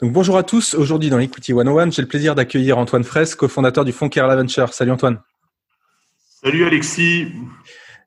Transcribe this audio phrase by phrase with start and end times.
[0.00, 0.74] donc bonjour à tous.
[0.74, 4.72] Aujourd'hui dans Equity 101, j'ai le plaisir d'accueillir Antoine Fraisse, cofondateur du fonds Kerala Venture.
[4.72, 5.20] Salut Antoine.
[6.42, 7.32] Salut Alexis.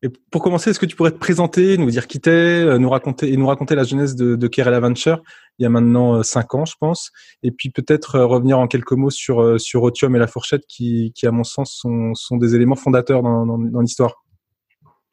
[0.04, 2.90] Et pour commencer, est-ce que tu pourrais te présenter, nous dire qui t'es, euh, nous
[2.90, 5.22] raconter et nous raconter la jeunesse de, de Kerala Venture
[5.60, 7.12] il y a maintenant euh, cinq ans, je pense,
[7.44, 11.12] et puis peut-être euh, revenir en quelques mots sur sur Otium et la fourchette qui,
[11.14, 14.24] qui à mon sens sont, sont des éléments fondateurs dans, dans, dans l'histoire.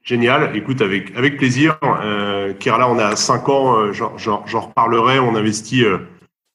[0.02, 0.56] Génial.
[0.56, 1.78] Écoute, avec avec plaisir.
[1.82, 3.92] Euh, Kerala, on a cinq ans.
[3.92, 5.18] J'en reparlerai.
[5.18, 5.84] On investit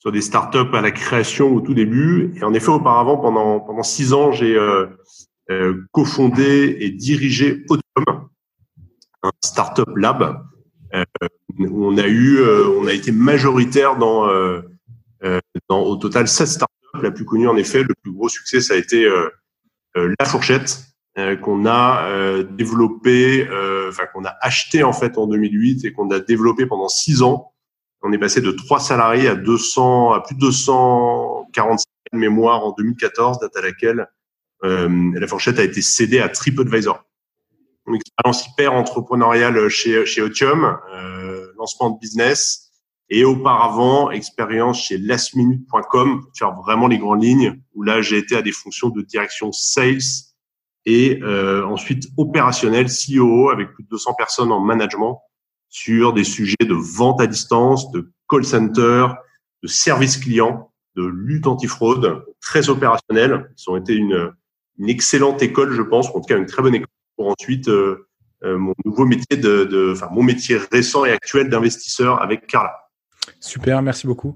[0.04, 2.34] sur des startups à la création au tout début.
[2.36, 4.86] Et en effet, auparavant, pendant pendant six ans, j'ai euh,
[5.50, 8.28] euh, cofondé et dirigé Autom,
[9.24, 10.44] un startup lab
[10.94, 11.06] euh,
[11.58, 14.60] où on a eu, euh, on a été majoritaire dans, euh,
[15.70, 17.02] dans au total 16 startups.
[17.02, 19.10] La plus connue, en effet, le plus gros succès, ça a été
[19.96, 20.84] la fourchette
[21.42, 23.48] qu'on a développé,
[23.88, 27.53] enfin qu'on a acheté en fait en 2008 et qu'on a développé pendant six ans
[28.04, 33.40] on est passé de 3 salariés à 200, à plus de 245 mémoires en 2014,
[33.40, 34.08] date à laquelle
[34.66, 37.04] euh, la fourchette a été cédée à TripAdvisor.
[37.88, 42.72] Une expérience hyper entrepreneuriale chez, chez Otium, euh, lancement de business,
[43.10, 48.36] et auparavant, expérience chez lastminute.com, pour faire vraiment les grandes lignes, où là, j'ai été
[48.36, 50.00] à des fonctions de direction sales
[50.86, 55.22] et euh, ensuite opérationnel, CEO, avec plus de 200 personnes en management
[55.74, 59.08] sur des sujets de vente à distance, de call center,
[59.64, 63.52] de service client, de lutte antifraude, très opérationnels.
[63.58, 64.32] Ils ont été une,
[64.78, 68.08] une excellente école, je pense, en tout cas une très bonne école pour ensuite euh,
[68.44, 72.72] euh, mon nouveau métier de, de, enfin mon métier récent et actuel d'investisseur avec Carla.
[73.40, 74.36] Super, merci beaucoup.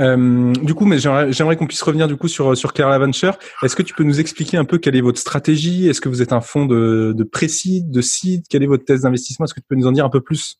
[0.00, 3.38] Euh, du coup, mais j'aimerais qu'on puisse revenir du coup sur sur Carla Venture.
[3.62, 5.88] Est-ce que tu peux nous expliquer un peu quelle est votre stratégie?
[5.88, 9.02] Est-ce que vous êtes un fonds de, de pré-seed, de seed Quelle est votre thèse
[9.02, 9.44] d'investissement?
[9.44, 10.58] Est-ce que tu peux nous en dire un peu plus?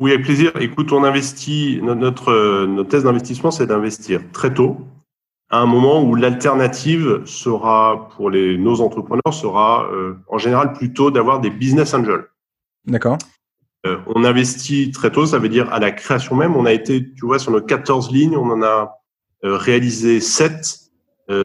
[0.00, 0.52] Oui, avec plaisir.
[0.60, 4.78] Écoute, on investit, notre, notre thèse d'investissement, c'est d'investir très tôt,
[5.50, 11.10] à un moment où l'alternative sera, pour les, nos entrepreneurs, sera euh, en général plutôt
[11.10, 12.24] d'avoir des business angels.
[12.86, 13.18] D'accord.
[13.86, 16.56] Euh, on investit très tôt, ça veut dire à la création même.
[16.56, 18.96] On a été, tu vois, sur nos 14 lignes, on en a
[19.44, 20.78] euh, réalisé 7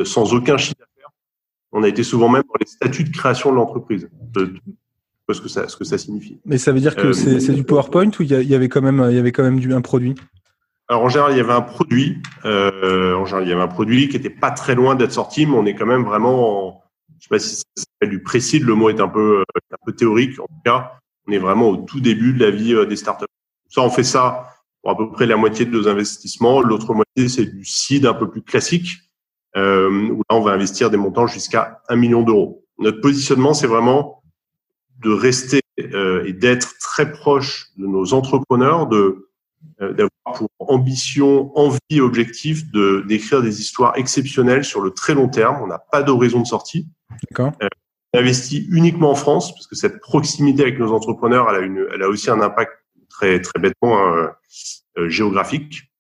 [0.03, 1.11] sans aucun chiffre d'affaires.
[1.71, 4.09] On a été souvent même dans les statuts de création de l'entreprise
[5.33, 6.39] ce que ça, ce que ça signifie.
[6.45, 9.05] Mais ça veut dire que euh, c'est du PowerPoint ou il y, avait quand même,
[9.09, 10.15] il y avait quand même du, un produit?
[10.87, 12.21] Alors en général, il y avait un produit.
[12.45, 15.45] Euh, en général, il y avait un produit qui était pas très loin d'être sorti,
[15.45, 16.83] mais on est quand même vraiment, en,
[17.17, 18.59] je sais pas si ça s'appelle du précis.
[18.59, 20.39] Le mot est un peu, euh, un peu théorique.
[20.39, 23.25] En tout cas, on est vraiment au tout début de la vie euh, des startups.
[23.69, 24.49] Ça, on fait ça
[24.81, 26.61] pour à peu près la moitié de nos investissements.
[26.61, 28.89] L'autre moitié, c'est du seed un peu plus classique,
[29.57, 32.63] euh, où là, on va investir des montants jusqu'à un million d'euros.
[32.77, 34.21] Notre positionnement, c'est vraiment
[34.99, 39.29] de rester euh, et d'être très proche de nos entrepreneurs, de
[39.81, 45.13] euh, d'avoir pour ambition, envie et objectif de d'écrire des histoires exceptionnelles sur le très
[45.13, 45.57] long terme.
[45.61, 46.87] On n'a pas d'horizon de sortie.
[47.29, 47.51] D'accord.
[47.61, 47.67] Euh,
[48.13, 51.85] on investit uniquement en France parce que cette proximité avec nos entrepreneurs, elle a une,
[51.93, 52.71] elle a aussi un impact
[53.09, 54.31] très très bêtement hein,
[54.97, 55.91] euh, géographique.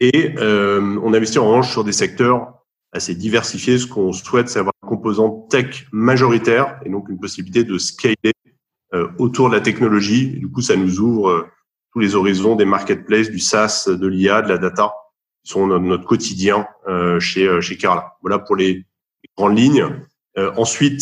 [0.00, 2.53] Et euh, on investit en revanche sur des secteurs
[2.94, 3.78] assez diversifié.
[3.78, 8.32] Ce qu'on souhaite, c'est avoir un composant tech majoritaire et donc une possibilité de scaler
[8.94, 10.28] euh, autour de la technologie.
[10.28, 11.46] du coup, ça nous ouvre euh,
[11.92, 14.92] tous les horizons des marketplaces, du SaaS, de l'IA, de la data,
[15.44, 18.16] qui sont notre, quotidien euh, chez chez Carla.
[18.22, 18.84] Voilà pour les,
[19.36, 19.84] grandes lignes.
[20.36, 21.00] ensuite,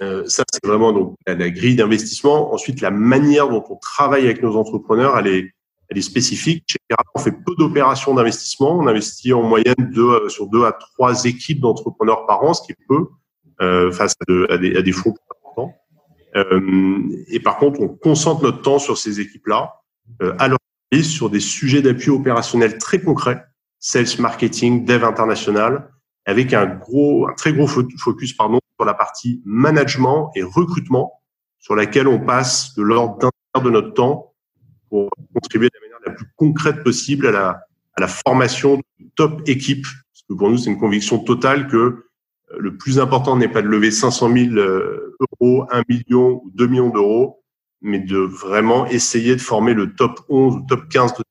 [0.00, 2.54] ça c'est vraiment donc la, la grille d'investissement.
[2.54, 5.52] Ensuite, la manière dont on travaille avec nos entrepreneurs, elle est
[5.88, 6.76] elle est spécifique.
[7.14, 8.78] On fait peu d'opérations d'investissement.
[8.78, 12.72] On investit en moyenne deux, sur deux à trois équipes d'entrepreneurs par an, ce qui
[12.72, 13.06] est peu
[13.60, 14.14] euh, face
[14.50, 15.74] à, des, à des fonds importants.
[16.36, 19.74] Euh, et par contre, on concentre notre temps sur ces équipes-là,
[20.22, 20.58] euh, à leur
[21.02, 23.44] sur des sujets d'appui opérationnel très concrets,
[23.78, 25.90] sales, marketing, dev international,
[26.24, 31.20] avec un gros, un très gros focus pardon sur la partie management et recrutement,
[31.58, 34.27] sur laquelle on passe de l'ordre d'un tiers de notre temps
[34.88, 37.48] pour contribuer de la manière la plus concrète possible à la,
[37.94, 39.84] à la formation de top équipe.
[39.84, 42.02] Parce que pour nous, c'est une conviction totale que euh,
[42.58, 46.66] le plus important n'est pas de lever 500 000 euh, euros, 1 million ou 2
[46.66, 47.42] millions d'euros,
[47.80, 51.22] mais de vraiment essayer de former le top 11 ou top 15 de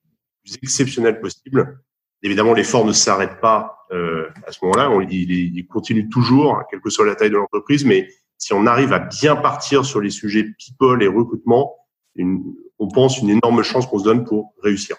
[0.44, 1.80] plus exceptionnel possible.
[2.24, 6.89] Évidemment, l'effort ne s'arrête pas euh, à ce moment-là, il, il, continue toujours, quelle que
[6.89, 10.45] soit la taille de l'entreprise, mais si on arrive à bien partir sur les sujets
[10.57, 11.75] people et recrutement,
[12.15, 12.44] une,
[12.79, 14.97] on pense une énorme chance qu'on se donne pour réussir.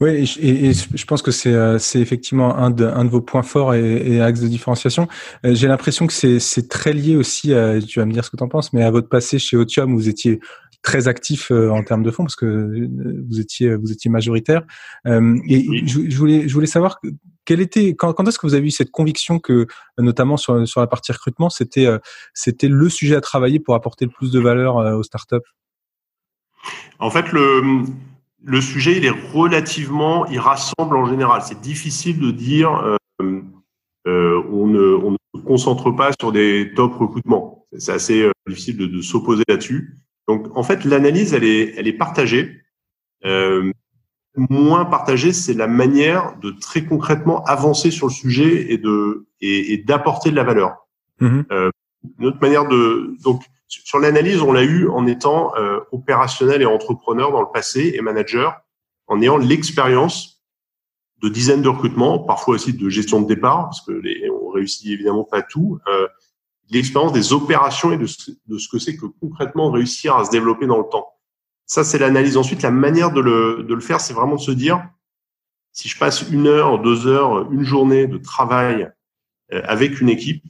[0.00, 3.74] Oui, et, je pense que c'est euh, effectivement un de, un de vos points forts
[3.74, 5.08] et, et axes de différenciation.
[5.44, 8.36] Euh, j'ai l'impression que c'est très lié aussi, à, tu vas me dire ce que
[8.36, 10.40] tu en penses, mais à votre passé chez Otium où vous étiez
[10.82, 12.88] très actif euh, en termes de fonds parce que
[13.26, 14.62] vous étiez vous étiez majoritaire.
[15.06, 17.00] et je, voulais je voulais savoir
[17.46, 19.66] quelle était quand, quand est-ce que vous avez eu cette conviction que
[19.96, 21.88] notamment sur sur la partie recrutement c'était
[22.34, 25.36] c'était le sujet à travailler pour apporter le plus de valeur aux startups?
[26.98, 27.84] En fait, le,
[28.44, 31.42] le sujet, il est relativement, il rassemble en général.
[31.42, 32.74] C'est difficile de dire,
[33.20, 33.42] euh,
[34.06, 37.66] euh, on, ne, on, ne, se concentre pas sur des top recrutements.
[37.78, 39.98] C'est assez euh, difficile de, de s'opposer là-dessus.
[40.28, 42.62] Donc, en fait, l'analyse, elle est, elle est partagée.
[43.24, 43.72] Euh,
[44.36, 49.72] moins partagée, c'est la manière de très concrètement avancer sur le sujet et de et,
[49.72, 50.88] et d'apporter de la valeur.
[51.20, 51.70] Mmh euh,
[52.18, 53.42] une autre manière de donc
[53.84, 58.00] sur l'analyse, on l'a eu en étant euh, opérationnel et entrepreneur dans le passé et
[58.00, 58.60] manager,
[59.06, 60.42] en ayant l'expérience
[61.22, 64.90] de dizaines de recrutements, parfois aussi de gestion de départ, parce que les, on réussit
[64.90, 65.78] évidemment pas tout.
[65.88, 66.06] Euh,
[66.70, 70.78] l'expérience des opérations et de ce, que c'est que concrètement réussir à se développer dans
[70.78, 71.08] le temps.
[71.66, 72.36] Ça, c'est l'analyse.
[72.36, 74.86] Ensuite, la manière de le, de le faire, c'est vraiment de se dire,
[75.72, 78.90] si je passe une heure, deux heures, une journée de travail
[79.52, 80.44] euh, avec une équipe,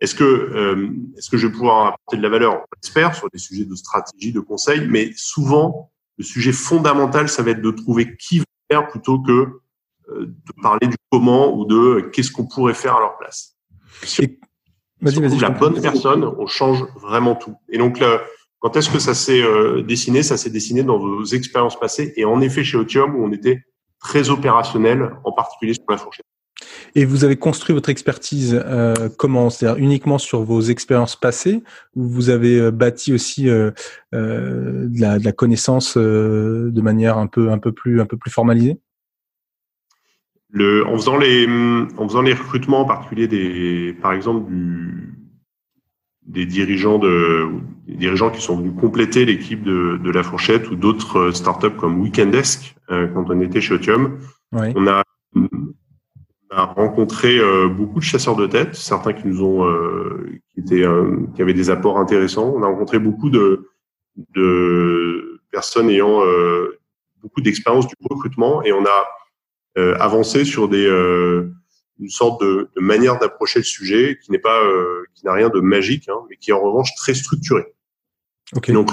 [0.00, 2.54] est-ce que, euh, est-ce que je vais pouvoir apporter de la valeur?
[2.54, 7.42] On l'espère sur des sujets de stratégie, de conseil, mais souvent, le sujet fondamental, ça
[7.42, 9.32] va être de trouver qui va faire plutôt que
[10.10, 13.56] euh, de parler du comment ou de qu'est-ce qu'on pourrait faire à leur place.
[14.02, 14.38] Si
[15.02, 17.56] on trouve la bonne personne, on change vraiment tout.
[17.68, 18.20] Et donc, là,
[18.60, 20.22] quand est-ce que ça s'est euh, dessiné?
[20.22, 22.12] Ça s'est dessiné dans vos expériences passées.
[22.16, 23.64] Et en effet, chez Otium, où on était
[24.00, 26.26] très opérationnel, en particulier sur la fourchette.
[26.98, 29.50] Et vous avez construit votre expertise euh, comment?
[29.50, 31.62] C'est-à-dire uniquement sur vos expériences passées
[31.94, 33.70] ou vous avez euh, bâti aussi euh,
[34.16, 38.04] euh, de, la, de, la, connaissance euh, de manière un peu un peu plus un
[38.04, 38.80] peu plus formalisée?
[40.50, 41.46] Le, en faisant les
[41.98, 45.14] en faisant les recrutements en particulier des par exemple du,
[46.26, 47.46] des dirigeants de
[47.86, 52.00] des dirigeants qui sont venus compléter l'équipe de, de la fourchette ou d'autres startups comme
[52.00, 54.18] Weekendesk quand on était chez Otium,
[54.50, 54.72] oui.
[54.74, 55.04] on a
[56.50, 60.84] a rencontré euh, beaucoup de chasseurs de tête, certains qui nous ont, euh, qui étaient,
[60.84, 62.52] euh, qui avaient des apports intéressants.
[62.54, 63.68] On a rencontré beaucoup de,
[64.34, 66.22] de personnes ayant
[67.22, 69.06] beaucoup d'expérience du recrutement et on a
[70.00, 74.60] avancé sur des, une sorte de, de manière d'approcher le sujet qui n'est pas,
[75.14, 77.66] qui n'a rien de magique, hein, mais qui est en revanche très structurée.
[78.56, 78.72] Okay.
[78.72, 78.90] Donc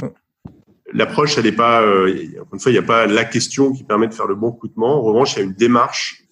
[0.93, 4.07] l'approche, elle n'est pas, encore une fois, il n'y a pas la question qui permet
[4.07, 4.99] de faire le bon recrutement.
[4.99, 6.24] En revanche, il y a une démarche euh,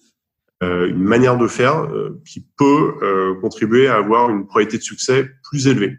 [0.88, 5.28] une manière de faire euh, qui peut euh, contribuer à avoir une probabilité de succès
[5.48, 5.98] plus élevée.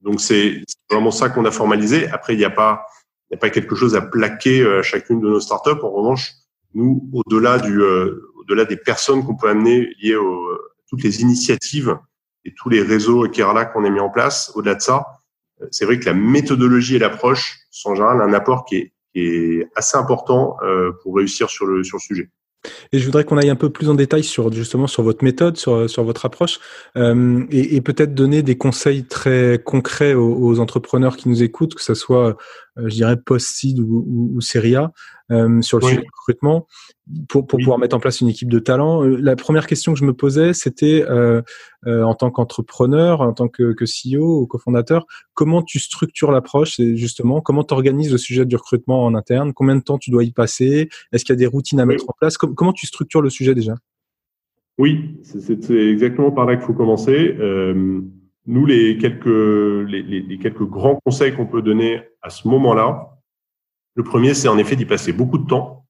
[0.00, 2.08] Donc c'est vraiment ça qu'on a formalisé.
[2.08, 2.86] Après, il n'y a pas
[3.28, 5.82] il n'y a pas quelque chose à plaquer à chacune de nos startups.
[5.82, 6.32] En revanche,
[6.74, 10.48] nous, au-delà du, au-delà des personnes qu'on peut amener liées aux
[10.88, 11.96] toutes les initiatives
[12.44, 15.06] et tous les réseaux Kerala qu'on a mis en place, au-delà de ça,
[15.70, 19.20] c'est vrai que la méthodologie et l'approche sont en général un apport qui est, qui
[19.20, 20.56] est assez important
[21.04, 22.30] pour réussir sur le, sur le sujet.
[22.92, 25.56] Et je voudrais qu'on aille un peu plus en détail sur justement sur votre méthode,
[25.56, 26.58] sur, sur votre approche,
[26.96, 31.94] euh, et, peut-être donner des conseils très concrets aux, entrepreneurs qui nous écoutent, que ce
[31.94, 32.36] soit,
[32.78, 34.92] euh, je dirais, post-seed ou, ou, ou Seria,
[35.30, 35.90] euh, sur le oui.
[35.90, 36.66] sujet du recrutement,
[37.28, 37.64] pour, pour oui.
[37.64, 39.04] pouvoir mettre en place une équipe de talent.
[39.04, 41.42] Euh, la première question que je me posais, c'était euh,
[41.86, 46.80] euh, en tant qu'entrepreneur, en tant que, que CEO ou cofondateur, comment tu structures l'approche
[46.94, 50.24] justement comment tu organises le sujet du recrutement en interne, combien de temps tu dois
[50.24, 52.86] y passer, est-ce qu'il y a des routines à mettre en place, Com comment tu
[52.86, 53.74] structures le sujet déjà?
[54.78, 57.36] Oui, c'est exactement par là qu'il faut commencer.
[58.46, 63.19] Nous, les quelques, les quelques grands conseils qu'on peut donner à ce moment-là,
[64.00, 65.86] le premier, c'est en effet d'y passer beaucoup de temps.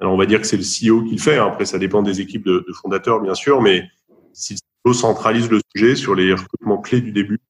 [0.00, 1.36] Alors, on va dire que c'est le CEO qui le fait.
[1.36, 1.48] Hein.
[1.48, 3.84] Après, ça dépend des équipes de, de fondateurs, bien sûr, mais
[4.32, 7.40] si le CEO centralise le sujet sur les recrutements clés du début,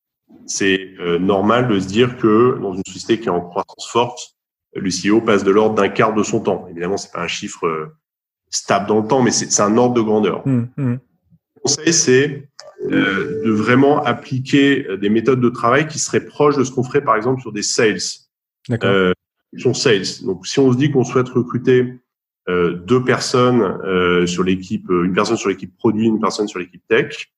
[0.46, 4.18] c'est euh, normal de se dire que dans une société qui est en croissance forte,
[4.74, 6.66] le CEO passe de l'ordre d'un quart de son temps.
[6.70, 7.94] Évidemment, c'est pas un chiffre euh,
[8.48, 10.46] stable dans le temps, mais c'est un ordre de grandeur.
[10.46, 10.92] Mmh, mmh.
[10.92, 12.48] Le conseil, c'est
[12.90, 17.04] euh, de vraiment appliquer des méthodes de travail qui seraient proches de ce qu'on ferait
[17.04, 17.98] par exemple sur des sales.
[18.70, 19.12] Euh,
[19.56, 20.24] sur sales.
[20.24, 21.94] Donc si on se dit qu'on souhaite recruter
[22.48, 26.82] euh, deux personnes euh, sur l'équipe, une personne sur l'équipe produit, une personne sur l'équipe
[26.88, 27.30] tech,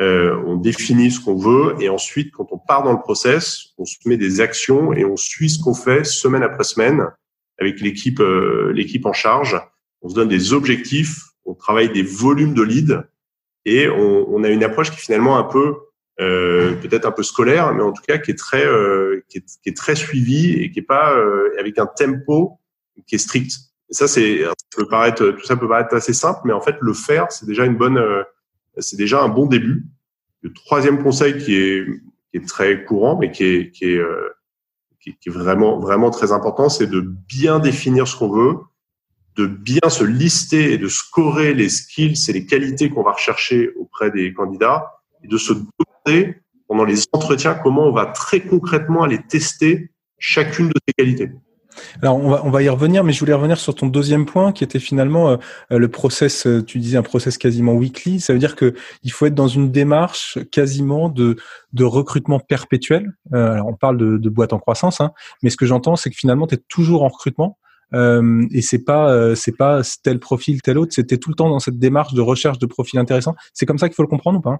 [0.00, 3.84] euh, on définit ce qu'on veut et ensuite, quand on part dans le process, on
[3.84, 7.08] se met des actions et on suit ce qu'on fait semaine après semaine
[7.58, 9.60] avec l'équipe euh, l'équipe en charge.
[10.02, 13.02] On se donne des objectifs, on travaille des volumes de leads
[13.64, 15.74] et on, on a une approche qui finalement un peu
[16.20, 19.44] euh, peut-être un peu scolaire, mais en tout cas qui est très euh, qui, est,
[19.62, 22.58] qui, est, très suivi et qui est pas euh, avec un tempo
[23.06, 23.52] qui est strict.
[23.90, 24.42] Ça, c'est
[24.76, 27.64] peut paraître tout ça peut paraître assez simple, mais en fait le faire, c'est déjà
[27.64, 27.98] une bonne
[28.80, 29.86] c'est déjà un bon début.
[30.42, 31.86] Le troisième conseil qui est,
[32.30, 34.28] qui est très courant, mais qui est, qui est, euh,
[35.00, 38.56] qui, est vraiment, vraiment très important, c'est de bien définir ce qu'on veut,
[39.36, 43.70] de bien se lister et de scorer les skills et les qualités qu'on va rechercher
[43.78, 45.52] auprès des candidats et de se
[46.68, 51.30] pendant les entretiens comment on va très concrètement aller tester chacune de ces qualités.
[52.02, 54.78] Alors on va, y revenir, mais je voulais revenir sur ton deuxième point qui était
[54.78, 55.36] finalement euh,
[55.72, 56.46] euh, le process.
[56.46, 58.20] Euh, tu disais un process quasiment weekly.
[58.20, 61.36] Ça veut dire que il faut être dans une démarche quasiment de,
[61.72, 63.12] de recrutement perpétuel.
[63.32, 65.12] alors on parle de, boîte en croissance, hein,
[65.42, 67.58] mais ce que j'entends, c'est que finalement tu es toujours en recrutement.
[67.94, 71.78] Et c'est pas c'est pas tel profil tel autre c'était tout le temps dans cette
[71.78, 74.58] démarche de recherche de profils intéressants c'est comme ça qu'il faut le comprendre ou pas?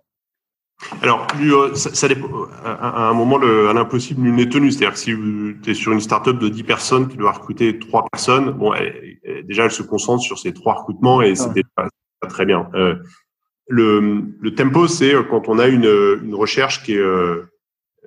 [1.03, 2.29] Alors, euh, ça, ça dépend.
[2.65, 4.71] À un moment, le, à l'impossible, nul n'est tenu.
[4.71, 5.13] C'est-à-dire que si
[5.63, 8.73] tu es sur une startup de 10 personnes qui doit recruter trois personnes, bon,
[9.45, 11.89] déjà, elle se concentre sur ces trois recrutements et c'est pas,
[12.29, 12.71] très bien.
[12.75, 12.97] Euh,
[13.69, 15.85] le, le, tempo, c'est euh, quand on a une,
[16.25, 17.51] une recherche qui est euh,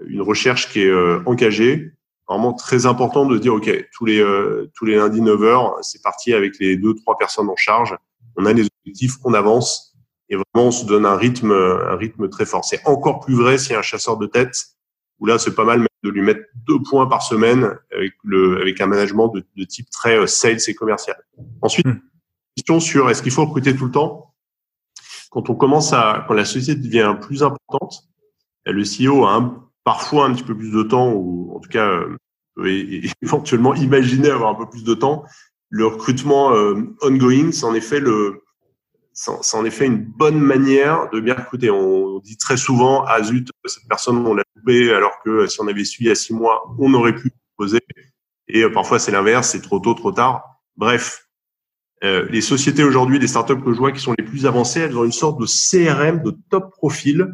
[0.07, 0.93] une recherche qui est
[1.25, 1.91] engagée.
[2.27, 4.25] Vraiment très important de dire, OK, tous les,
[4.73, 7.95] tous les lundis 9 heures, c'est parti avec les deux, trois personnes en charge.
[8.37, 9.90] On a des objectifs, on avance
[10.31, 12.65] et vraiment on se donne un rythme, un rythme très fort.
[12.65, 14.55] C'est encore plus vrai s'il y a un chasseur de tête
[15.19, 18.81] où là c'est pas mal de lui mettre deux points par semaine avec le avec
[18.81, 21.17] un management de, de type très euh, sales et commercial.
[21.61, 21.99] Ensuite, hmm.
[22.55, 24.33] question sur est-ce qu'il faut recruter tout le temps?
[25.29, 28.03] Quand on commence à quand la société devient plus importante,
[28.65, 31.87] le CEO a un, parfois un petit peu plus de temps ou en tout cas
[31.87, 32.17] euh,
[32.55, 32.69] peut
[33.21, 35.25] éventuellement imaginer avoir un peu plus de temps.
[35.69, 38.43] Le recrutement euh, ongoing, c'est en effet le
[39.41, 41.69] c'est en effet une bonne manière de bien recruter.
[41.69, 45.67] On, dit très souvent, ah zut, cette personne, on l'a coupé, alors que si on
[45.67, 47.79] avait suivi à six mois, on aurait pu poser.
[48.47, 50.61] Et euh, parfois, c'est l'inverse, c'est trop tôt, trop tard.
[50.75, 51.27] Bref,
[52.03, 54.97] euh, les sociétés aujourd'hui, les startups que je vois qui sont les plus avancées, elles
[54.97, 57.27] ont une sorte de CRM de top profil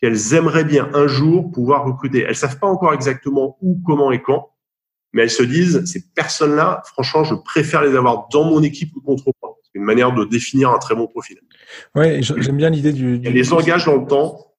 [0.00, 2.20] qu'elles aimeraient bien un jour pouvoir recruter.
[2.20, 4.50] Elles savent pas encore exactement où, comment et quand,
[5.12, 9.00] mais elles se disent, ces personnes-là, franchement, je préfère les avoir dans mon équipe ou
[9.00, 11.38] contre moi une manière de définir un très bon profil.
[11.94, 14.54] Ouais, j'aime bien l'idée du, Elle les engage dans le temps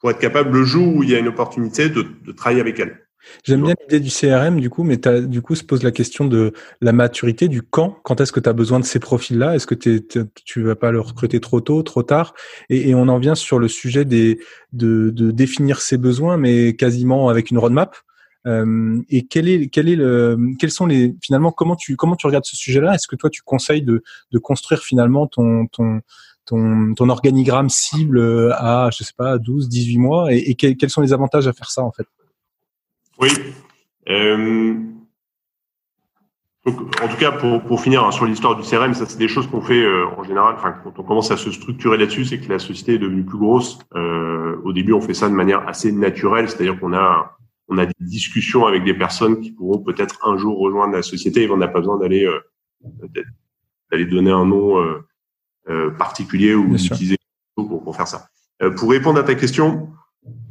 [0.00, 2.78] pour être capable le jour où il y a une opportunité de, de travailler avec
[2.78, 3.06] elle.
[3.44, 6.52] J'aime bien l'idée du CRM, du coup, mais du coup, se pose la question de
[6.80, 7.98] la maturité, du quand.
[8.04, 9.54] Quand est-ce que tu as besoin de ces profils-là?
[9.54, 10.06] Est-ce que tu
[10.44, 12.34] tu vas pas le recruter trop tôt, trop tard?
[12.70, 14.38] Et, et, on en vient sur le sujet des,
[14.72, 17.96] de, de définir ses besoins, mais quasiment avec une roadmap.
[18.46, 22.26] Euh, et quel est, quel est le, quels sont les, finalement, comment tu, comment tu
[22.26, 22.94] regardes ce sujet-là?
[22.94, 24.02] Est-ce que toi, tu conseilles de,
[24.42, 26.00] construire finalement ton, ton,
[26.44, 30.32] ton, organigramme cible à, je sais pas, 12, 18 mois?
[30.32, 32.06] Et, quels, sont les avantages à faire ça, en fait?
[33.18, 33.28] Oui.
[34.08, 34.74] Euh,
[36.66, 39.60] en tout cas, pour, finir hein, sur l'histoire du CRM, ça c'est des choses qu'on
[39.60, 40.56] fait euh, en général.
[40.82, 43.78] Quand on commence à se structurer là-dessus, c'est que la société est devenue plus grosse.
[43.94, 47.36] Euh, au début, on fait ça de manière assez naturelle, c'est-à-dire qu'on a
[47.68, 51.44] on a des discussions avec des personnes qui pourront peut-être un jour rejoindre la société.
[51.44, 52.40] Et on n'a pas besoin d'aller euh,
[53.90, 55.06] d'aller donner un nom euh,
[55.68, 57.16] euh particulier ou d'utiliser
[57.54, 58.28] pour, pour faire ça.
[58.62, 59.90] Euh, pour répondre à ta question,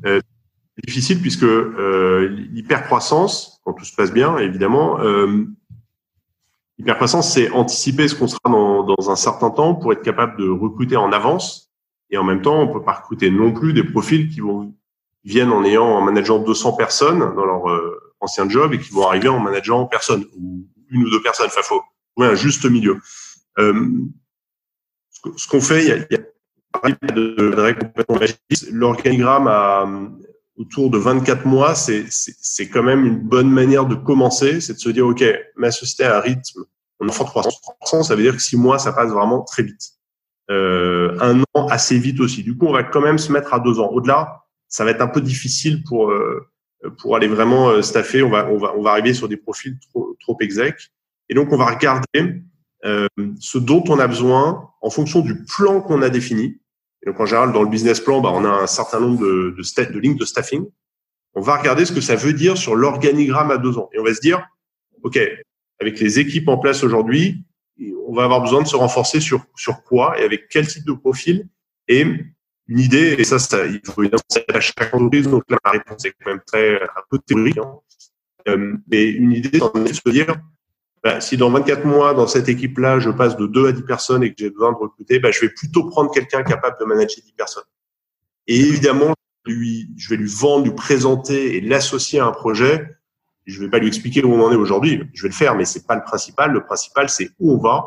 [0.05, 0.19] euh,
[0.85, 4.99] difficile puisque l'hypercroissance, quand tout se passe bien, évidemment,
[6.77, 10.49] l'hypercroissance, c'est anticiper ce qu'on sera dans, dans un certain temps pour être capable de
[10.49, 11.71] recruter en avance.
[12.09, 14.75] Et en même temps, on peut pas recruter non plus des profils qui vont
[15.25, 19.07] viennent en ayant en manageant 200 personnes dans leur euh, ancien job et qui vont
[19.07, 21.47] arriver en manageant personne ou une ou deux personnes.
[21.47, 21.81] Enfin, faut
[22.15, 22.99] trouver un juste milieu.
[23.59, 23.89] Euh,
[25.35, 26.17] ce qu'on fait, il y
[27.13, 29.87] de L'organigramme à
[30.57, 34.79] autour de 24 mois, c'est c'est quand même une bonne manière de commencer, c'est de
[34.79, 35.23] se dire ok,
[35.57, 36.63] ma société a un rythme,
[36.99, 39.91] on en forte croissance, ça veut dire que six mois, ça passe vraiment très vite.
[40.51, 42.43] Euh, un an assez vite aussi.
[42.43, 43.89] Du coup, on va quand même se mettre à deux ans.
[43.89, 44.44] Au-delà,
[44.75, 46.45] ça va être un peu difficile pour euh,
[46.99, 48.23] pour aller vraiment euh, staffer.
[48.23, 50.91] On va on va on va arriver sur des profils trop trop exec.
[51.29, 52.43] Et donc on va regarder
[52.83, 53.07] euh,
[53.39, 56.59] ce dont on a besoin en fonction du plan qu'on a défini.
[57.01, 59.55] Et donc en général, dans le business plan, bah, on a un certain nombre de,
[59.57, 60.65] de, de lignes de staffing.
[61.35, 63.89] On va regarder ce que ça veut dire sur l'organigramme à deux ans.
[63.93, 64.45] Et on va se dire,
[65.03, 65.17] OK,
[65.79, 67.45] avec les équipes en place aujourd'hui,
[68.07, 70.93] on va avoir besoin de se renforcer sur, sur quoi et avec quel type de
[70.93, 71.47] profil.
[71.87, 72.05] Et
[72.67, 74.21] une idée, et ça, ça il faut évidemment
[74.53, 77.57] à chaque entreprise, donc là, la réponse est quand même très, un peu théorique.
[77.57, 77.75] Hein.
[78.47, 80.35] Euh, mais une idée, c'est de se dire,
[81.03, 84.23] bah, si dans 24 mois, dans cette équipe-là, je passe de 2 à 10 personnes
[84.23, 87.23] et que j'ai besoin de recruter, bah, je vais plutôt prendre quelqu'un capable de manager
[87.23, 87.63] 10 personnes.
[88.47, 89.13] Et évidemment,
[89.45, 92.87] lui, je vais lui vendre, lui présenter et l'associer à un projet.
[93.45, 95.03] Je vais pas lui expliquer où on en est aujourd'hui.
[95.13, 96.51] Je vais le faire, mais c'est pas le principal.
[96.51, 97.85] Le principal, c'est où on va,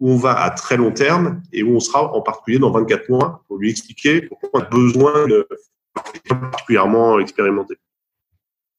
[0.00, 3.08] où on va à très long terme et où on sera en particulier dans 24
[3.10, 5.46] mois pour lui expliquer pourquoi on a besoin de
[6.28, 7.74] particulièrement expérimenté.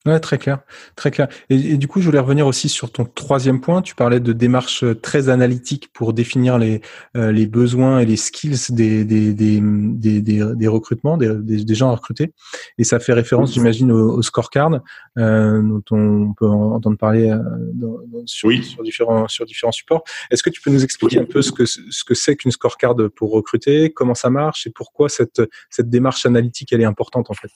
[0.08, 0.62] Ouais, très clair,
[0.96, 1.28] très clair.
[1.52, 3.84] Et, du coup, je voulais revenir aussi sur ton troisième point.
[3.84, 6.82] Tu parlais de démarches euh, très analytiques pour définir les,
[7.16, 11.90] euh, les besoins et les skills des, des, des, des, des recrutements, des, des, gens
[11.90, 12.34] à recruter.
[12.80, 14.82] Et ça fait référence, j'imagine, au, au, scorecard,
[15.20, 17.38] euh, dont on peut entendre parler euh,
[17.76, 18.64] dans, sur, oui.
[18.64, 20.04] sur, différents, sur différents supports.
[20.32, 22.96] Est-ce que tu peux nous expliquer un peu ce que ce que c'est qu'une scorecard
[23.16, 27.36] pour recruter, comment ça marche et pourquoi cette cette démarche analytique elle est importante en
[27.36, 27.52] fait?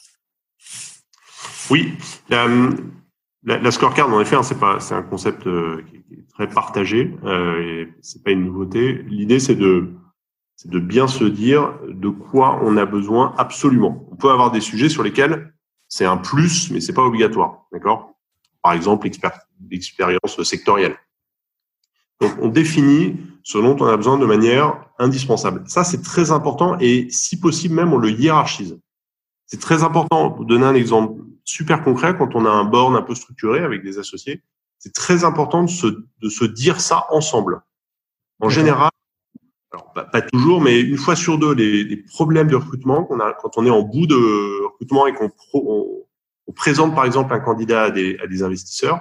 [1.70, 1.94] Oui,
[2.30, 7.16] la, scorecard, en effet, hein, c'est pas, c'est un concept euh, qui est très partagé
[7.24, 9.04] euh, c'est pas une nouveauté.
[9.08, 9.94] L'idée, c'est de,
[10.56, 14.08] c'est de bien se dire de quoi on a besoin absolument.
[14.12, 15.54] On peut avoir des sujets sur lesquels
[15.88, 18.16] c'est un plus, mais c'est pas obligatoire, d'accord?
[18.64, 19.08] Par exemple,
[19.70, 20.98] l'expérience sectorielle.
[22.22, 25.64] Donc, on définit ce dont on a besoin de manière indispensable.
[25.68, 28.80] Ça, c'est très important et si possible même, on le hiérarchise.
[29.48, 30.32] C'est très important.
[30.32, 33.84] Pour donner un exemple super concret, quand on a un board un peu structuré avec
[33.84, 34.44] des associés,
[34.80, 37.62] c'est très important de se, de se dire ça ensemble.
[38.40, 38.92] En général,
[39.72, 43.34] alors pas, toujours, mais une fois sur deux, les, les problèmes de recrutement qu'on a
[43.34, 46.06] quand on est en bout de recrutement et qu'on on,
[46.56, 49.00] présente par exemple un candidat à des, à des investisseurs,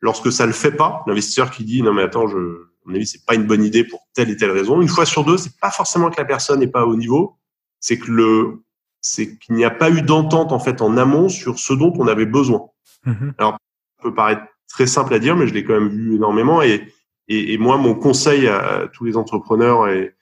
[0.00, 3.06] lorsque ça le fait pas, l'investisseur qui dit non mais attends, je, à mon avis
[3.06, 4.80] c'est pas une bonne idée pour telle et telle raison.
[4.80, 7.38] Une fois sur deux, c'est pas forcément que la personne n'est pas au niveau,
[7.78, 8.64] c'est que le
[9.02, 12.06] c'est qu'il n'y a pas eu d'entente en fait en amont sur ce dont on
[12.06, 12.68] avait besoin.
[13.04, 13.34] Mhm.
[13.36, 13.58] Alors,
[13.98, 16.62] ça peut paraître très simple à dire, mais je l'ai quand même vu énormément.
[16.62, 16.88] Et,
[17.28, 20.14] et, et, moi, mon conseil à tous les entrepreneurs et,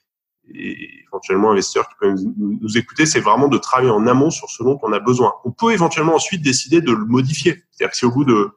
[0.53, 4.63] et éventuellement investisseurs qui peuvent nous, écouter, c'est vraiment de travailler en amont sur ce
[4.63, 5.33] dont on a besoin.
[5.45, 7.63] On peut éventuellement ensuite décider de le modifier.
[7.71, 8.49] C'est-à-dire que si au bout de,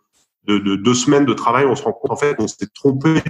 [0.44, 3.22] de, de, deux semaines de travail, on se rend compte en fait qu'on s'est trompé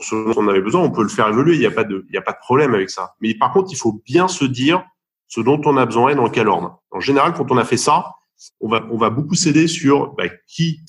[0.00, 1.54] sur ce dont on avait besoin, on peut le faire évoluer.
[1.54, 3.14] Il n'y a pas de, il n'y a pas de problème avec ça.
[3.20, 4.84] Mais par contre, il faut bien se dire
[5.28, 6.82] ce dont on a besoin et dans quel ordre.
[6.90, 8.14] En général, quand on a fait ça,
[8.60, 10.80] on va, on va beaucoup s'aider sur bah, qui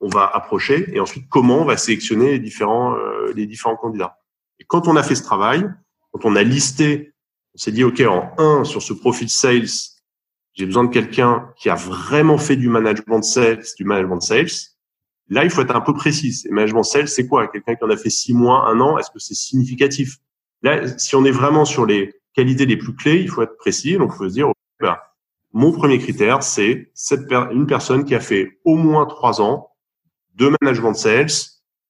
[0.00, 4.18] on va approcher et ensuite comment on va sélectionner les différents, euh, les différents candidats.
[4.58, 5.66] Et quand on a fait ce travail,
[6.12, 7.14] quand on a listé,
[7.54, 9.68] on s'est dit, OK, en un, sur ce profil sales,
[10.54, 14.50] j'ai besoin de quelqu'un qui a vraiment fait du management de sales, du management sales.
[15.28, 16.42] Là, il faut être un peu précis.
[16.46, 17.48] Et management sales, c'est quoi?
[17.48, 20.18] Quelqu'un qui en a fait six mois, un an, est-ce que c'est significatif?
[20.62, 23.96] Là, si on est vraiment sur les qualités les plus clés, il faut être précis.
[23.96, 24.48] Donc, il faut se dire,
[24.80, 24.96] ben,
[25.52, 26.90] mon premier critère, c'est
[27.30, 29.70] une personne qui a fait au moins trois ans
[30.34, 31.30] de management de sales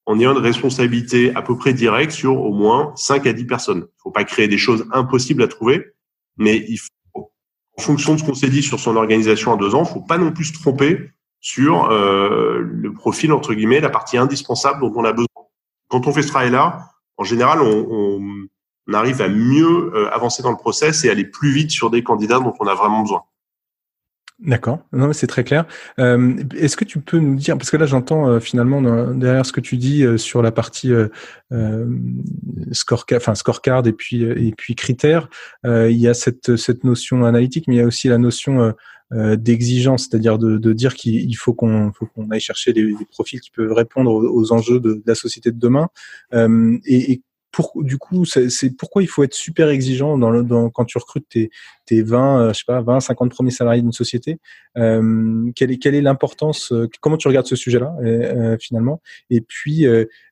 [0.06, 3.78] en ayant une responsabilité à peu près directe sur au moins 5 à 10 personnes.
[3.78, 5.94] Il ne faut pas créer des choses impossibles à trouver,
[6.36, 7.32] mais il faut,
[7.78, 9.94] en fonction de ce qu'on s'est dit sur son organisation à deux ans, il ne
[9.94, 14.80] faut pas non plus se tromper sur euh, le profil, entre guillemets, la partie indispensable
[14.80, 15.26] dont on a besoin.
[15.88, 18.20] Quand on fait ce travail-là, en général, on, on,
[18.88, 22.02] on arrive à mieux euh, avancer dans le process et aller plus vite sur des
[22.02, 23.22] candidats dont on a vraiment besoin.
[24.40, 25.64] D'accord, non, c'est très clair.
[26.00, 29.52] Euh, Est-ce que tu peux nous dire, parce que là j'entends euh, finalement derrière ce
[29.52, 31.86] que tu dis euh, sur la partie euh,
[32.72, 35.28] scorecard, enfin scorecard et puis et puis critères,
[35.64, 38.74] il y a cette cette notion analytique, mais il y a aussi la notion
[39.12, 43.72] d'exigence, c'est-à-dire de, de, dire qu'il faut qu'on qu'on aille chercher des, profils qui peuvent
[43.72, 45.88] répondre aux, enjeux de, de, la société de demain.
[46.32, 47.22] et, et
[47.76, 51.50] du coup, c'est pourquoi il faut être super exigeant dans, quand tu recrutes tes,
[51.86, 54.38] tes 20, euh, je sais pas, 20, 50 premiers salariés d'une société.
[54.76, 57.94] Euh, quelle est l'importance euh, Comment tu regardes ce sujet-là
[58.60, 59.00] finalement?
[59.30, 59.86] Et puis,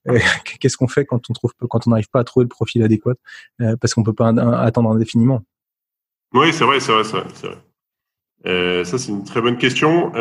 [0.60, 3.14] qu'est-ce qu'on fait quand on trouve quand on n'arrive pas à trouver le profil adéquat
[3.80, 5.42] parce qu'on peut pas attendre indéfiniment?
[6.34, 8.84] Oui, c'est vrai, c'est vrai, c'est vrai.
[8.84, 10.12] ça, c'est une très bonne question.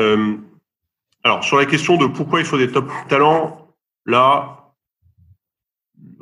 [1.23, 3.67] alors, sur la question de pourquoi il faut des top talents,
[4.05, 4.60] là,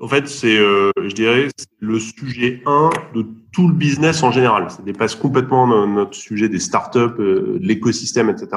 [0.02, 4.70] en fait, c'est, euh, je dirais, le sujet 1 de tout le business en général.
[4.72, 8.50] Ça dépasse complètement notre sujet des startups, euh, de l'écosystème, etc.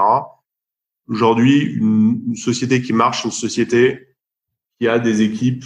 [1.09, 4.09] Aujourd'hui, une, société qui marche, une société
[4.79, 5.65] qui a des équipes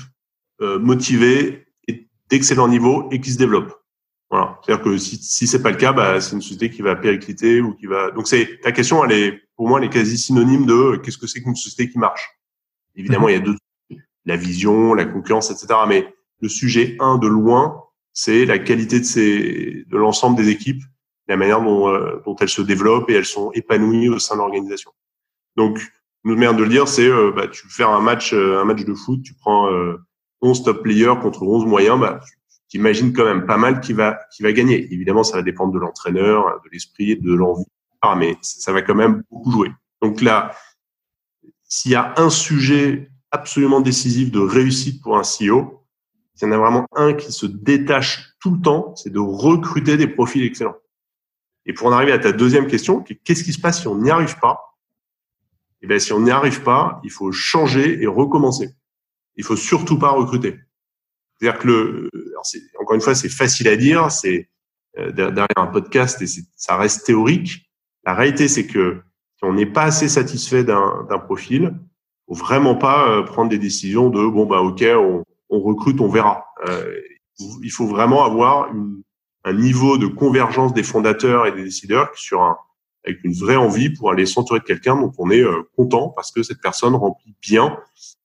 [0.61, 3.75] euh, motivées et d'excellent niveau et qui se développent.
[4.31, 4.59] Voilà.
[4.63, 7.61] C'est-à-dire que si, si c'est pas le cas, bah, c'est une société qui va péricliter
[7.61, 8.11] ou qui va.
[8.11, 11.19] Donc c'est ta question, elle est pour moi, elle est quasi synonyme de euh, qu'est-ce
[11.19, 12.29] que c'est qu'une société qui marche?
[12.95, 13.57] Évidemment, il y a deux
[14.27, 15.81] la vision, la concurrence, etc.
[15.89, 20.83] Mais le sujet un de loin, c'est la qualité de de l'ensemble des équipes,
[21.29, 24.41] la manière dont, euh, dont elles se développent et elles sont épanouies au sein de
[24.41, 24.91] l'organisation.
[25.57, 25.79] Donc,
[26.25, 28.85] une autre manière de le dire, c'est euh, bah, tu fais un match un match
[28.85, 29.71] de foot, tu prends
[30.43, 32.21] 11 top players contre 11 moyens, bah,
[32.69, 34.93] t'imagines quand même pas mal qui va qui va gagner.
[34.93, 37.65] Évidemment, ça va dépendre de l'entraîneur, de l'esprit, de l'envie,
[38.17, 39.71] mais ça va quand même beaucoup jouer.
[40.03, 40.55] Donc là,
[41.65, 45.87] s'il y a un sujet absolument décisif de réussite pour un CEO,
[46.35, 49.97] s'il y en a vraiment un qui se détache tout le temps, c'est de recruter
[49.97, 50.77] des profils excellents.
[51.65, 54.11] Et pour en arriver à ta deuxième question, qu'est-ce qui se passe si on n'y
[54.11, 54.79] arrive pas?
[55.83, 58.71] Eh bien, si on n'y arrive pas, il faut changer et recommencer.
[59.37, 60.59] Il faut surtout pas recruter.
[61.39, 62.11] C'est-à-dire que le,
[62.81, 64.49] encore une fois, c'est facile à dire, c'est
[64.99, 67.71] euh, derrière un podcast et ça reste théorique.
[68.05, 69.03] La réalité, c'est que
[69.37, 71.75] si on n'est pas assez satisfait d'un profil,
[72.29, 76.09] faut vraiment pas euh, prendre des décisions de bon bah ok, on, on recrute, on
[76.09, 76.45] verra.
[76.69, 76.93] Euh,
[77.63, 79.03] il faut vraiment avoir une,
[79.45, 82.57] un niveau de convergence des fondateurs et des décideurs sur un,
[83.07, 86.33] avec une vraie envie pour aller s'entourer de quelqu'un dont on est euh, content parce
[86.33, 87.77] que cette personne remplit bien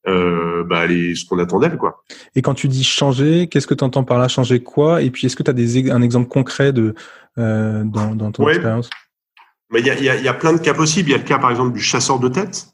[0.08, 1.78] euh, bah, les, ce qu'on attend d'elle.
[1.78, 2.04] Quoi.
[2.36, 4.28] Et quand tu dis changer, qu'est-ce que tu entends par là?
[4.28, 5.04] Changer quoi?
[5.04, 6.96] Et puis, est-ce que tu as des, un exemple concret de,
[7.38, 8.90] euh, dans, dans ton expérience?
[9.78, 11.10] Il y a, y, a, y a plein de cas possibles.
[11.10, 12.71] Il y a le cas, par exemple, du chasseur de tête,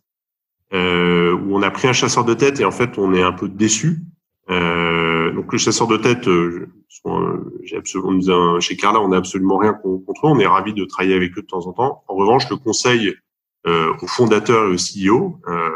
[0.73, 3.33] euh, où on a pris un chasseur de tête et en fait, on est un
[3.33, 3.99] peu déçu.
[4.49, 6.69] Euh, donc, le chasseur de tête, euh,
[7.63, 10.29] j'ai absolument, chez Carla, on n'a absolument rien contre eux.
[10.29, 12.03] On est ravi de travailler avec eux de temps en temps.
[12.07, 13.15] En revanche, le conseil
[13.65, 15.69] euh, aux fondateurs et aux CEO, euh,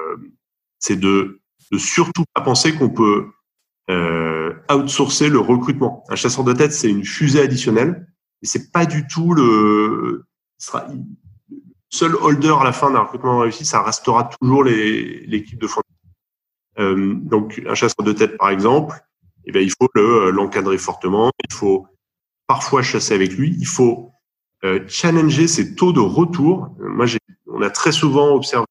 [0.80, 3.28] c'est de de surtout pas penser qu'on peut
[3.90, 6.04] euh, outsourcer le recrutement.
[6.10, 8.08] Un chasseur de tête, c'est une fusée additionnelle
[8.42, 10.26] et c'est pas du tout le
[11.92, 13.66] seul holder à la fin d'un recrutement réussi.
[13.66, 15.82] Ça restera toujours l'équipe de fond.
[16.80, 18.96] Euh, donc un chasseur de tête, par exemple,
[19.46, 21.32] eh bien, il faut l'encadrer fortement.
[21.48, 21.88] Il faut
[22.48, 23.56] parfois chasser avec lui.
[23.60, 24.12] Il faut
[24.64, 26.76] euh, challenger ses taux de retour.
[26.80, 27.06] Moi,
[27.48, 28.66] on a très souvent observé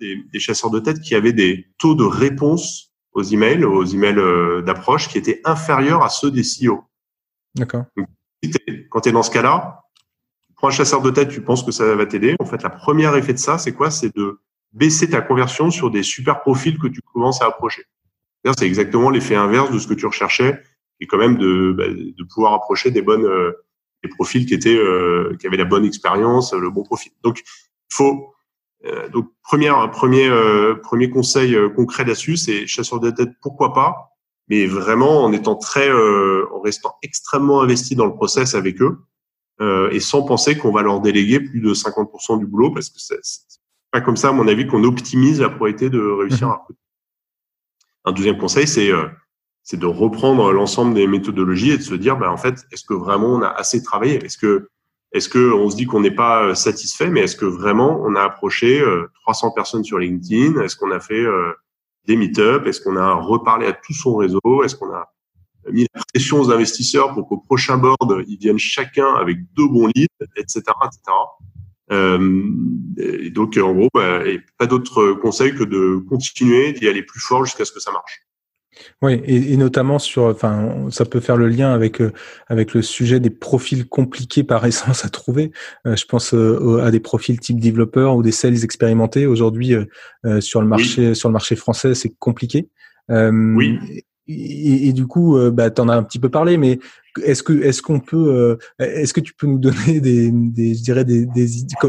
[0.00, 4.62] des, chasseurs de tête qui avaient des taux de réponse aux emails, aux emails euh,
[4.62, 6.84] d'approche qui étaient inférieurs à ceux des CEO.
[7.54, 7.84] D'accord.
[8.90, 9.81] Quand tu es dans ce cas-là,
[10.62, 12.36] prends un chasseur de tête, tu penses que ça va t'aider.
[12.38, 13.90] En fait, la première effet de ça, c'est quoi?
[13.90, 14.38] C'est de
[14.72, 17.82] baisser ta conversion sur des super profils que tu commences à approcher.
[18.56, 20.62] C'est exactement l'effet inverse de ce que tu recherchais,
[21.00, 23.52] et quand même de, bah, de pouvoir approcher des bonnes euh,
[24.04, 27.10] des profils qui étaient euh, qui avaient la bonne expérience, le bon profil.
[27.24, 27.42] Donc,
[27.92, 28.32] faut
[28.84, 33.72] euh, donc, première, premier, euh, premier conseil euh, concret là-dessus, c'est chasseur de tête, pourquoi
[33.72, 34.12] pas,
[34.48, 38.98] mais vraiment en étant très, en restant extrêmement investi dans le process avec eux
[39.90, 43.20] et sans penser qu'on va leur déléguer plus de 50% du boulot, parce que c'est
[43.90, 46.80] pas comme ça, à mon avis, qu'on optimise la probabilité de réussir à recruter.
[48.04, 48.90] Un deuxième conseil, c'est
[49.62, 52.94] c'est de reprendre l'ensemble des méthodologies et de se dire, ben, en fait, est-ce que
[52.94, 54.24] vraiment on a assez travaillé?
[54.24, 54.68] Est-ce que
[55.12, 58.14] est-ce que on se dit qu'on n'est pas euh, satisfait, mais est-ce que vraiment on
[58.14, 58.82] a approché
[59.22, 60.60] 300 euh, personnes sur LinkedIn?
[60.62, 61.52] Est-ce qu'on a fait euh,
[62.06, 62.66] des meet-up?
[62.66, 64.40] Est-ce qu'on a reparlé à tout son réseau?
[64.64, 65.12] Est-ce qu'on a
[65.70, 69.88] mis la pression aux investisseurs pour qu'au prochain board, ils viennent chacun avec deux bons
[69.94, 71.00] leads, etc., etc.
[71.90, 72.42] Euh,
[72.96, 74.22] et donc, en gros, bah,
[74.58, 78.26] pas d'autre conseil que de continuer d'y aller plus fort jusqu'à ce que ça marche.
[79.02, 82.12] Oui, et, notamment sur, enfin, ça peut faire le lien avec euh,
[82.46, 85.52] avec le sujet des profils compliqués par essence à trouver.
[85.86, 89.26] Euh, je pense euh, à des profils type développeur ou des sales expérimentés.
[89.26, 89.74] Aujourd'hui,
[90.40, 92.68] sur le marché sur le marché français, c'est compliqué.
[93.08, 93.78] oui.
[94.28, 96.78] Et, et, du coup, bah, tu en as un petit peu parlé, mais
[97.22, 101.04] est-ce que est-ce qu'on peut, est-ce que tu peux nous donner des, des je dirais
[101.04, 101.46] des, des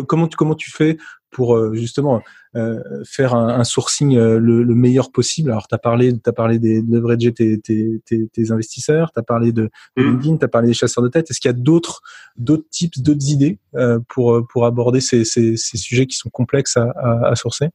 [0.08, 0.98] comment tu comment tu fais
[1.30, 2.22] pour justement
[2.56, 5.50] euh, faire un, un sourcing euh, le, le, meilleur possible?
[5.50, 9.20] Alors, tu as parlé, as parlé des, de leverager tes, tes, tes, tes investisseurs, tu
[9.20, 10.12] as parlé de, de mmh.
[10.12, 11.32] LinkedIn, tu as parlé des chasseurs de tête.
[11.32, 12.02] Est-ce qu'il y a d'autres
[12.38, 16.78] d'autres types, d'autres idées euh, pour, pour aborder ces, ces, ces, sujets qui sont complexes
[16.78, 17.70] à, à, à sourcer?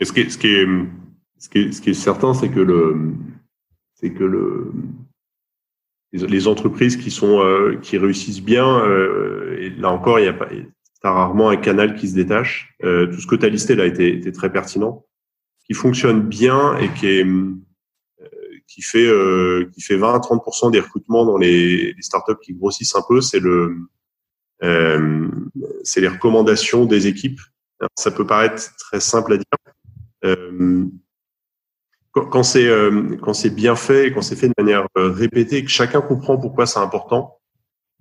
[0.00, 0.66] Euh, ce, qui est, ce, qui est,
[1.38, 3.14] ce, qui est, ce qui est certain, c'est que le,
[3.94, 4.72] c'est que le,
[6.12, 10.32] les, entreprises qui sont euh, qui réussissent bien, euh, et là encore, il y a
[10.32, 10.48] pas
[11.02, 12.74] rarement un canal qui se détache.
[12.84, 15.04] Euh, tout ce que tu as listé là était, était, très pertinent,
[15.66, 17.26] qui fonctionne bien et qui est
[18.66, 19.10] qui fait
[19.72, 23.40] qui fait 20 à 30% des recrutements dans les, startups qui grossissent un peu, c'est
[23.40, 23.76] le
[25.82, 27.40] c'est les recommandations des équipes.
[27.96, 29.44] ça peut paraître très simple à dire.
[32.12, 32.68] Quand, c'est
[33.22, 36.66] quand c'est bien fait et quand c'est fait de manière répétée, que chacun comprend pourquoi
[36.66, 37.38] c'est important,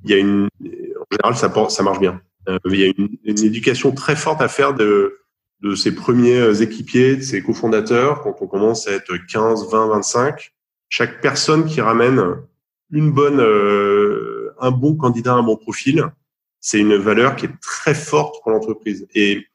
[0.03, 2.21] il y a une, en général, ça, ça marche bien.
[2.65, 5.19] il y a une, une, éducation très forte à faire de,
[5.61, 10.51] de ses premiers équipiers, de ses cofondateurs, quand on commence à être 15, 20, 25.
[10.87, 12.37] Chaque personne qui ramène
[12.91, 16.05] une bonne, euh, un bon candidat, un bon profil,
[16.59, 19.07] c'est une valeur qui est très forte pour l'entreprise.
[19.13, 19.45] Et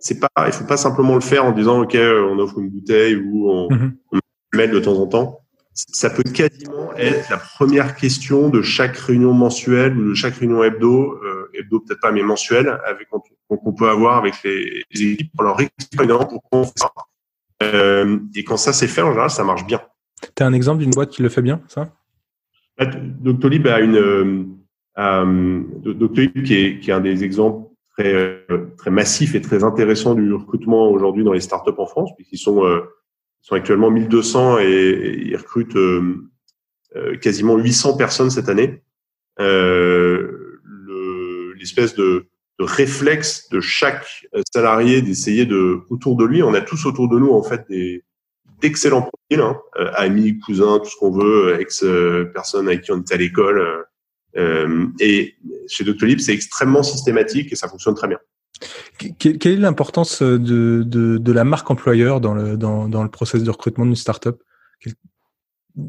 [0.00, 3.16] c'est pas, il faut pas simplement le faire en disant ok, on offre une bouteille
[3.16, 3.92] ou on, mm
[4.52, 5.40] met de temps en temps.
[5.74, 10.64] Ça peut quasiment être la première question de chaque réunion mensuelle ou de chaque réunion
[10.64, 13.08] hebdo, euh, hebdo peut-être pas mais mensuelle, avec
[13.48, 16.92] qu'on peut avoir avec les, équipes pour leur expliquer pourquoi on fait ça.
[17.62, 19.80] Euh, et quand ça c'est fait en général, ça marche bien.
[20.36, 21.92] Tu as un exemple d'une boîte qui le fait bien, ça?
[22.78, 24.44] Doctolib a une euh,
[24.98, 27.69] euh, Doctolib qui est, qui est un des exemples
[28.00, 32.10] très euh, très massifs et très intéressants du recrutement aujourd'hui dans les startups en France,
[32.16, 32.80] puisqu'ils sont euh,
[33.42, 36.28] sont actuellement 1200 et, ils recrutent euh,
[37.20, 38.82] quasiment 800 personnes cette année.
[41.58, 42.26] L'espèce de,
[42.58, 47.18] de réflexe de chaque salarié d'essayer de autour de lui, on a tous autour de
[47.18, 48.02] nous en fait des
[48.60, 53.14] d'excellents profils, hein, euh, amis, cousins, tout ce qu'on veut, ex-personnes avec qui on était
[53.14, 53.86] à l'école.
[54.36, 55.34] Euh, et
[55.68, 58.18] chez Doctolib, c'est extrêmement systématique et ça fonctionne très bien.
[59.18, 63.42] Quelle est l'importance de, de, de, la marque employeur dans le, dans, dans le process
[63.42, 64.42] de recrutement d'une startup?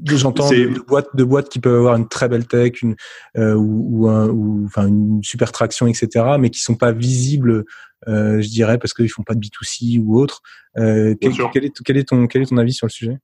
[0.06, 2.96] J'entends de boîtes, de boîtes qui peuvent avoir une très belle tech, une,
[3.36, 7.66] euh, ou, ou, un, ou, enfin une super traction, etc., mais qui sont pas visibles
[8.08, 10.42] euh, je dirais, parce qu'ils font pas de B2C ou autre.
[10.78, 11.52] Euh, quel, est,
[11.84, 13.18] quel, est, ton, quel est ton avis sur le sujet?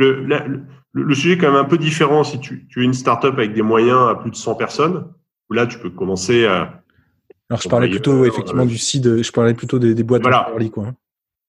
[0.00, 3.34] Le, le, sujet est quand même un peu différent si tu, tu es une startup
[3.34, 5.06] avec des moyens à plus de 100 personnes,
[5.48, 6.82] où là, tu peux commencer à...
[7.48, 10.50] Alors, je parlais plutôt effectivement du site, je parlais plutôt des, des boîtes voilà.
[10.72, 10.86] quoi.
[10.86, 10.94] Hein.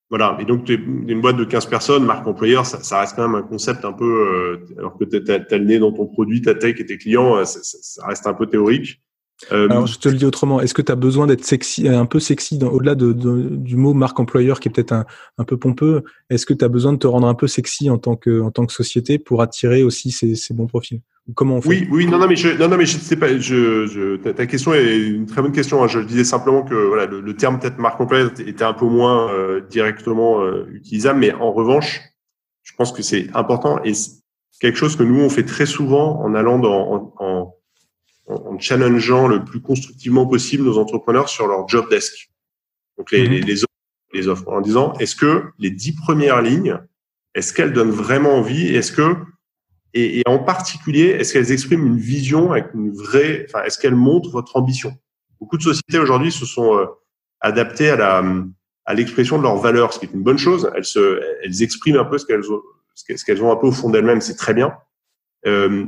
[0.09, 3.15] Voilà, et donc tu es une boîte de 15 personnes, marque employeur, ça, ça reste
[3.15, 6.05] quand même un concept un peu, euh, alors que tu as, le nez dans ton
[6.05, 9.01] produit, ta tech et tes clients, euh, ça, ça reste un peu théorique.
[9.51, 10.61] Euh, Alors, je te le dis autrement.
[10.61, 14.19] Est-ce que tu as besoin d'être sexy, un peu sexy, au-delà de, du mot marque
[14.19, 15.05] employeur qui est peut-être un,
[15.37, 17.97] un, peu pompeux Est-ce que tu as besoin de te rendre un peu sexy en
[17.97, 21.01] tant que, en tant que société pour attirer aussi ces, ces bons profils?
[21.35, 21.69] Comment on fait?
[21.69, 23.37] Oui, oui, non, non, mais je, non, non, mais je sais pas.
[23.37, 25.83] Je, je, ta, question est une très bonne question.
[25.83, 25.87] Hein.
[25.87, 29.61] Je disais simplement que voilà, le, terme peut-être marque employeur était un peu moins euh,
[29.69, 32.01] directement euh, utilisable, mais en revanche,
[32.63, 33.93] je pense que c'est important et
[34.59, 37.40] quelque chose que nous on fait très souvent en allant dans, en, en
[38.27, 42.29] en, challengeant le plus constructivement possible nos entrepreneurs sur leur job desk.
[42.97, 43.45] Donc les, mhm.
[43.45, 43.55] les,
[44.13, 46.77] les, offres, en disant est-ce que les dix premières lignes,
[47.35, 48.67] est-ce qu'elles donnent vraiment envie?
[48.75, 49.15] Est-ce que
[49.93, 53.95] et, et, en particulier, est-ce qu'elles expriment une vision avec une vraie, enfin, est-ce qu'elles
[53.95, 54.93] montrent votre ambition?
[55.39, 56.85] Beaucoup de sociétés aujourd'hui se sont euh,
[57.41, 58.23] adaptées à la
[58.85, 60.69] à l'expression de leurs valeurs, ce qui est une bonne chose.
[60.75, 62.61] Elles se, elles expriment un peu ce qu'elles ont,
[62.95, 64.73] ce qu'elles ont un peu au fond d'elles-mêmes, c'est très bien.
[65.45, 65.85] Euh,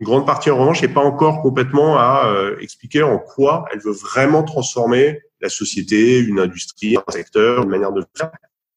[0.00, 3.80] une grande partie, en revanche, n'est pas encore complètement à euh, expliquer en quoi elle
[3.80, 8.30] veut vraiment transformer la société, une industrie, un secteur, une manière de faire,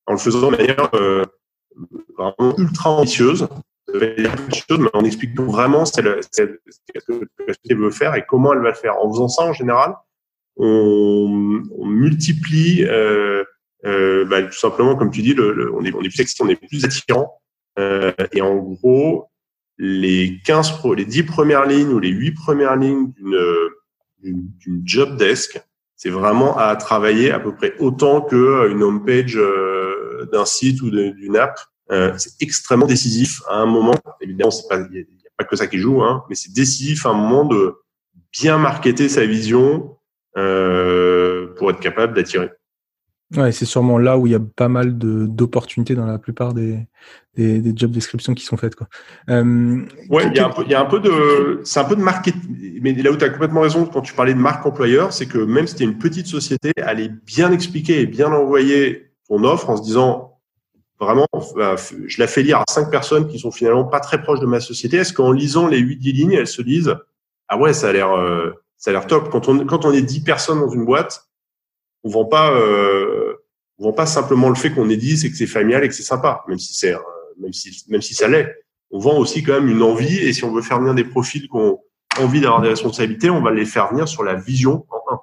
[0.07, 1.23] en le faisant de manière euh,
[2.17, 3.47] vraiment ultra ambitieuse,
[3.93, 4.15] mais
[4.93, 8.97] en expliquant vraiment ce que la société veut faire et comment elle va le faire.
[8.97, 9.95] En faisant ça, en général,
[10.57, 13.43] on, on multiplie euh,
[13.85, 16.41] euh, bah, tout simplement, comme tu dis, le, le, on, est, on est plus sexy,
[16.41, 17.41] on est plus attirant.
[17.79, 19.30] Euh, et en gros,
[19.77, 23.11] les 15 pro, les 10 premières lignes ou les 8 premières lignes
[24.21, 25.59] d'une job desk,
[25.95, 30.89] c'est vraiment à travailler à peu près autant que une homepage euh, d'un site ou
[30.89, 31.59] d'une app.
[31.91, 33.95] Euh, c'est extrêmement décisif à un moment.
[34.19, 35.05] Évidemment, c'est pas il
[35.37, 37.75] pas que ça qui joue, hein, mais c'est décisif à un moment de
[38.31, 39.97] bien marketer sa vision
[40.37, 42.49] euh, pour être capable d'attirer.
[43.37, 46.79] Ouais, c'est sûrement là où il y a pas mal d'opportunités dans la plupart des,
[47.35, 48.75] des, des, job descriptions qui sont faites.
[48.75, 48.87] Quoi.
[49.29, 51.85] Euh, ouais, il y, a un peu, il y a un peu de, c'est un
[51.85, 52.79] peu de marketing.
[52.81, 55.37] Mais là où tu as complètement raison quand tu parlais de marque employeur, c'est que
[55.37, 59.69] même si tu es une petite société, aller bien expliquer et bien envoyer ton offre
[59.69, 60.39] en se disant
[60.99, 64.41] vraiment, bah, je la fais lire à cinq personnes qui sont finalement pas très proches
[64.41, 64.97] de ma société.
[64.97, 66.93] Est-ce qu'en lisant les huit dix lignes, elles se disent
[67.47, 69.29] ah ouais, ça a l'air, euh, ça a l'air top.
[69.29, 71.30] Quand on quand on est dix personnes dans une boîte,
[72.03, 73.35] on vend pas, euh,
[73.77, 75.93] on vend pas simplement le fait qu'on est dix et que c'est familial et que
[75.93, 76.93] c'est sympa, même si c'est,
[77.39, 78.53] même si, même si ça l'est.
[78.91, 81.43] On vend aussi quand même une envie et si on veut faire venir des profils
[81.43, 81.79] qui ont
[82.19, 85.21] envie d'avoir des responsabilités, on va les faire venir sur la vision en un.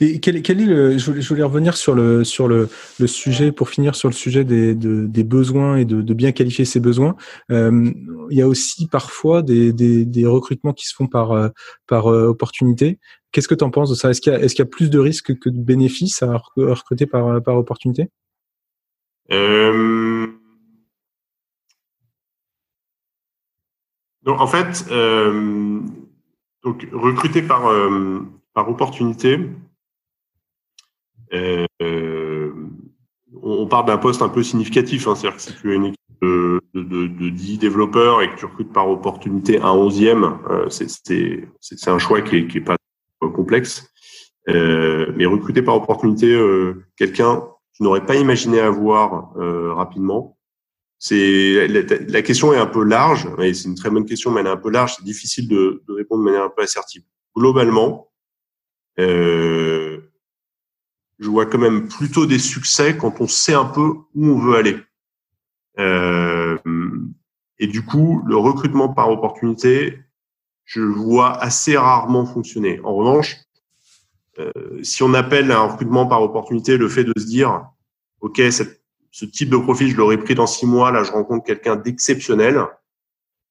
[0.00, 3.68] Et quel, quel est le, je voulais, revenir sur le sur le, le, sujet pour
[3.68, 7.14] finir sur le sujet des, de, des besoins et de, de, bien qualifier ces besoins.
[7.52, 7.92] Euh,
[8.30, 11.50] il y a aussi parfois des, des, des, recrutements qui se font par euh,
[11.86, 12.98] par euh, opportunité.
[13.32, 14.10] Qu'est-ce que tu en penses de ça?
[14.10, 18.08] Est-ce qu'il y, a plus de risques que de bénéfices à recruter par opportunité?
[24.22, 24.84] Donc en fait,
[26.62, 27.70] donc recruter par
[28.52, 29.38] par opportunité.
[33.42, 35.98] on parle d'un poste un peu significatif, hein, c'est-à-dire que si tu as une équipe
[36.22, 41.88] de, de, de, 10 développeurs et que tu recrutes par opportunité un onzième, euh, c'est
[41.88, 42.76] un choix qui est, qui est pas
[43.28, 43.90] complexe.
[44.48, 50.38] Euh, mais recruter par opportunité euh, quelqu'un que tu n'aurais pas imaginé avoir euh, rapidement,
[50.98, 54.48] c'est la, question est un peu large, et c'est une très bonne question, mais elle
[54.48, 54.96] est un peu large.
[54.96, 57.02] C'est difficile de, répondre de manière un peu assertive.
[57.34, 58.10] Globalement,
[58.98, 60.00] je
[61.22, 63.80] vois quand même plutôt des succès quand on sait un peu
[64.14, 64.76] où on veut aller.
[67.58, 69.98] Et du coup, le recrutement par opportunité,
[70.70, 72.80] je vois assez rarement fonctionner.
[72.84, 73.36] En revanche,
[74.38, 74.52] euh,
[74.84, 77.64] si on appelle un recrutement par opportunité le fait de se dire,
[78.20, 81.74] OK, ce type de profil, je l'aurais pris dans six mois, là, je rencontre quelqu'un
[81.74, 82.64] d'exceptionnel.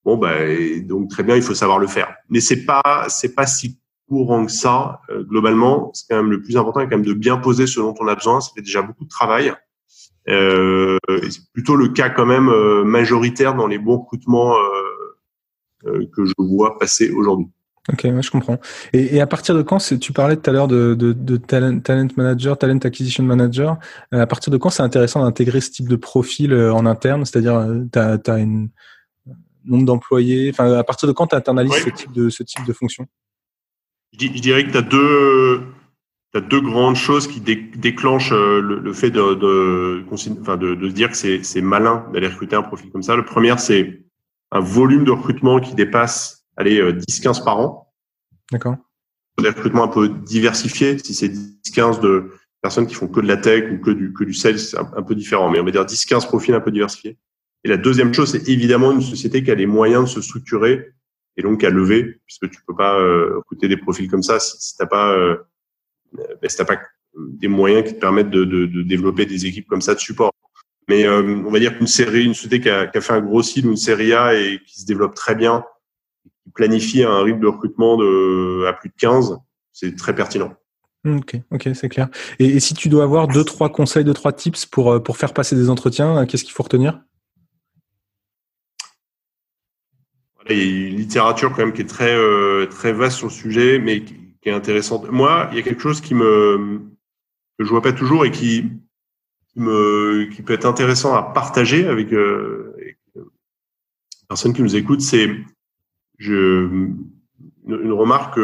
[0.05, 2.15] Bon, ben, donc très bien, il faut savoir le faire.
[2.29, 5.01] Mais c'est pas, c'est pas si courant que ça.
[5.10, 7.82] Euh, globalement, c'est quand même le plus important, c'est quand même de bien poser ce
[7.82, 8.39] dont on a besoin.
[8.39, 9.53] Ça fait déjà beaucoup de travail.
[10.29, 10.97] Euh,
[11.29, 14.88] c'est plutôt le cas quand même euh, majoritaire dans les bons recrutements euh,
[15.83, 17.47] que je vois passer aujourd'hui.
[17.91, 18.59] Ok, je comprends.
[18.93, 21.79] Et, et, à partir de quand, tu parlais tout à l'heure de, de, de, talent,
[21.79, 23.79] talent manager, talent acquisition manager,
[24.11, 27.97] à partir de quand c'est intéressant d'intégrer ce type de profil en interne, c'est-à-dire tu
[27.97, 28.69] as, as une
[29.65, 32.73] nombre d'employés, enfin à partir de quand tu internalises ce type de ce type de
[32.73, 33.07] fonction?
[34.19, 40.03] Je, dirais que tu as deux, grandes choses qui déclenchent euh, le, fait de, de,
[40.41, 43.15] enfin de, de se dire que c'est malin d'aller recruter un profil comme ça.
[43.15, 44.01] Le premier, c'est
[44.51, 47.93] un volume de recrutement qui dépasse allez, 10-15 euh, par an.
[48.51, 48.75] D'accord.
[49.41, 50.97] Des recrutements un peu diversifiés.
[50.99, 52.31] Si c'est 10-15 de
[52.62, 55.03] personnes qui font que de la tech ou que du, que du sales, c'est un,
[55.03, 55.49] peu différent.
[55.49, 57.17] Mais on va dire 10-15 profils un peu diversifiés.
[57.63, 60.93] Et la deuxième chose, c'est évidemment une société qui a les moyens de se structurer
[61.38, 64.57] et donc à lever, puisque tu peux pas euh, recruter des profils comme ça si,
[64.59, 65.38] si t'as pas, euh,
[66.13, 66.79] ben, si t'as pas
[67.15, 70.33] des moyens qui te permettent de, de, de, développer des équipes comme ça de support.
[70.89, 73.21] Mais euh, on va dire qu'une série, une société qui a, qui a, fait un
[73.21, 75.63] gros site ou une série A et qui se développe très bien,
[76.43, 79.38] qui planifie un rythme de recrutement de à plus de 15,
[79.71, 80.52] c'est très pertinent.
[81.06, 82.10] Ok, ok, c'est clair.
[82.39, 85.34] Et, et, si tu dois avoir deux, trois conseils, deux, trois tips pour pour faire
[85.34, 86.99] passer des entretiens, qu'est-ce qu'il faut retenir?
[90.49, 93.34] Il y a une littérature quand même qui est très euh, très vaste sur le
[93.34, 95.12] sujet, mais qui, est intéressante.
[95.12, 96.82] Moi, il y a quelque chose qui me
[97.60, 98.71] que je vois pas toujours et qui
[99.59, 103.21] me qui peut être intéressant à partager avec, euh, avec les
[104.27, 105.01] personnes qui nous écoutent.
[105.01, 105.29] C'est
[106.17, 106.89] je
[107.67, 108.39] une, remarque,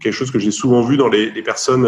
[0.00, 1.86] quelque chose que j'ai souvent vu dans les, les personnes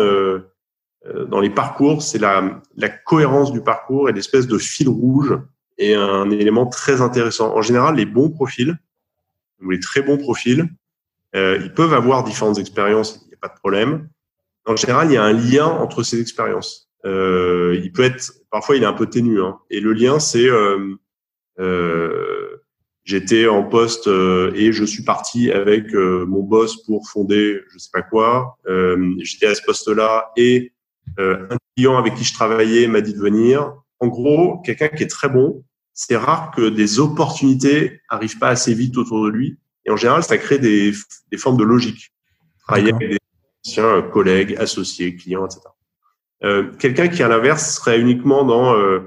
[1.06, 5.38] euh, dans les parcours, c'est la, la cohérence du parcours et l'espèce de fil rouge
[5.78, 7.56] est un élément très intéressant.
[7.56, 8.76] En général, les bons profils
[9.62, 10.68] ou les très bons profils,
[11.36, 14.08] euh, ils peuvent avoir différentes expériences, il n'y a pas de problème.
[14.66, 16.90] En général, il y a un lien entre ces expériences.
[17.04, 19.40] Euh, il peut être, parfois, il est un peu ténu.
[19.42, 19.58] Hein.
[19.70, 20.94] Et le lien, c'est euh,
[21.60, 22.56] euh
[23.04, 27.78] j'étais en poste euh, et je suis parti avec euh, mon boss pour fonder, je
[27.78, 28.58] sais pas quoi.
[29.20, 30.72] j'étais à ce poste-là et
[31.16, 33.72] un client avec qui je travaillais m'a dit de venir.
[33.98, 38.74] En gros, quelqu'un qui est très bon, c'est rare que des opportunités arrivent pas assez
[38.74, 39.58] vite autour de lui.
[39.86, 40.92] Et en général, ça crée des,
[41.32, 42.12] des formes de logique.
[42.60, 43.18] Travailler avec des
[43.66, 45.62] anciens collègues, associés, clients, etc.
[46.44, 48.74] Euh, Quelqu'un qui, à l'inverse, serait uniquement dans...
[48.74, 49.00] Euh,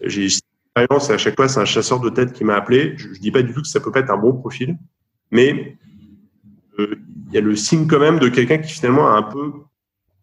[0.00, 2.94] J'ai expérience et à chaque fois, c'est un chasseur de tête qui m'a appelé.
[2.96, 4.76] Je, je dis pas du tout que ça peut pas être un bon profil,
[5.30, 5.76] mais
[6.78, 6.96] euh,
[7.28, 9.52] il y a le signe quand même de quelqu'un qui finalement a un peu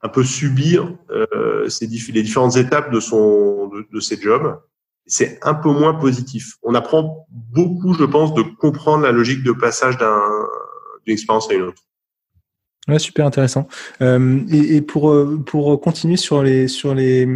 [0.01, 0.77] un peu subi
[1.09, 4.59] euh, les différentes étapes de son de, ses jobs
[5.07, 6.55] c'est un peu moins positif.
[6.63, 11.61] On apprend beaucoup, je pense, de comprendre la logique de passage d'une expérience à une
[11.61, 11.83] autre.
[12.87, 13.67] Ouais, super intéressant.
[14.03, 17.27] Euh, et, et, pour euh, pour continuer sur les sur les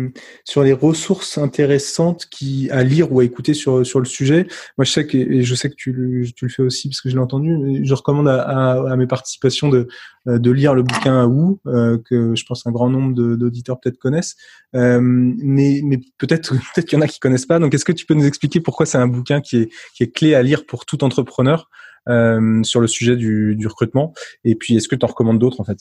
[0.44, 4.46] sur les ressources intéressantes qui à lire ou à écouter sur sur le sujet,
[4.78, 7.02] moi je sais que et je sais que tu le, tu le fais aussi parce
[7.02, 7.82] que je l'ai entendu.
[7.84, 9.88] Je recommande à, à, à, mes participations de
[10.28, 13.98] de lire le bouquin à Wu euh, que je pense un grand nombre d'auditeurs peut-être
[13.98, 14.36] connaissent,
[14.76, 17.58] euh, mais mais peut-être peut-être qu'il y en a qui connaissent pas.
[17.58, 20.14] Donc est-ce que tu peux nous expliquer pourquoi c'est un bouquin qui est qui est
[20.14, 21.70] clé à lire pour tout entrepreneur?
[22.08, 25.64] Euh, sur le sujet du, recrutement Et puis, est-ce que tu en recommandes d'autres en
[25.64, 25.80] fait?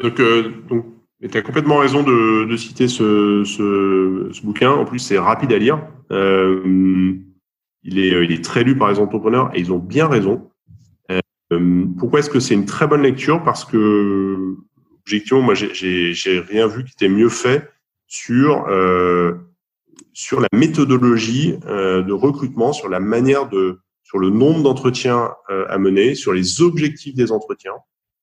[0.00, 0.86] Donc, euh, donc
[1.20, 4.70] tu as complètement raison de, citer ce, bouquin.
[4.70, 5.80] En plus, c'est rapide à lire.
[6.10, 7.14] Euh,
[7.82, 10.48] il, est, très lu par les entrepreneurs et ils ont bien raison.
[11.98, 13.42] Pourquoi est-ce que c'est une très bonne lecture?
[13.44, 14.56] Parce que,
[15.02, 17.70] objectivement, moi, j'ai rien vu qui était mieux fait
[18.06, 18.66] sur
[20.14, 23.78] sur la méthodologie de recrutement, sur la manière de,
[24.12, 27.72] sur le nombre d'entretiens à mener, sur les objectifs des entretiens,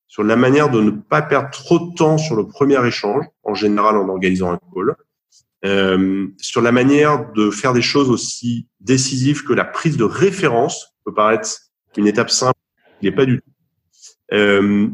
[0.09, 3.53] sur la manière de ne pas perdre trop de temps sur le premier échange, en
[3.53, 4.95] général en organisant un call,
[5.65, 10.95] euh, sur la manière de faire des choses aussi décisives que la prise de référence
[11.05, 11.49] peut paraître
[11.95, 12.59] une étape simple,
[13.01, 13.51] il n'est pas du tout.
[14.33, 14.87] Euh,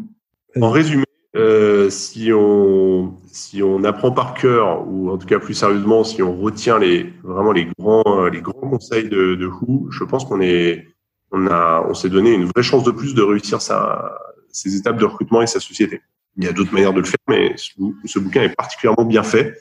[0.60, 1.05] en résumé,
[1.36, 6.24] euh, si on si on apprend par cœur ou en tout cas plus sérieusement, si
[6.24, 10.42] on retient les vraiment les grands les grands conseils de, de Who, je pense qu'on
[10.42, 10.88] est
[11.32, 14.18] on a on s'est donné une vraie chance de plus de réussir sa
[14.56, 16.02] ses étapes de recrutement et sa société.
[16.38, 19.58] Il y a d'autres manières de le faire, mais ce, bouquin est particulièrement bien fait.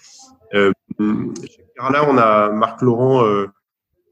[0.55, 3.47] Euh, là, on a Marc Laurent euh,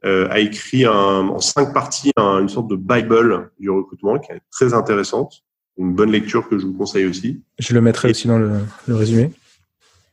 [0.04, 4.74] euh, a écrit en cinq parties une sorte de bible du recrutement qui est très
[4.74, 5.44] intéressante,
[5.82, 7.42] une bonne lecture que je vous conseille aussi.
[7.58, 9.32] Je le mettrai aussi dans le, résumé.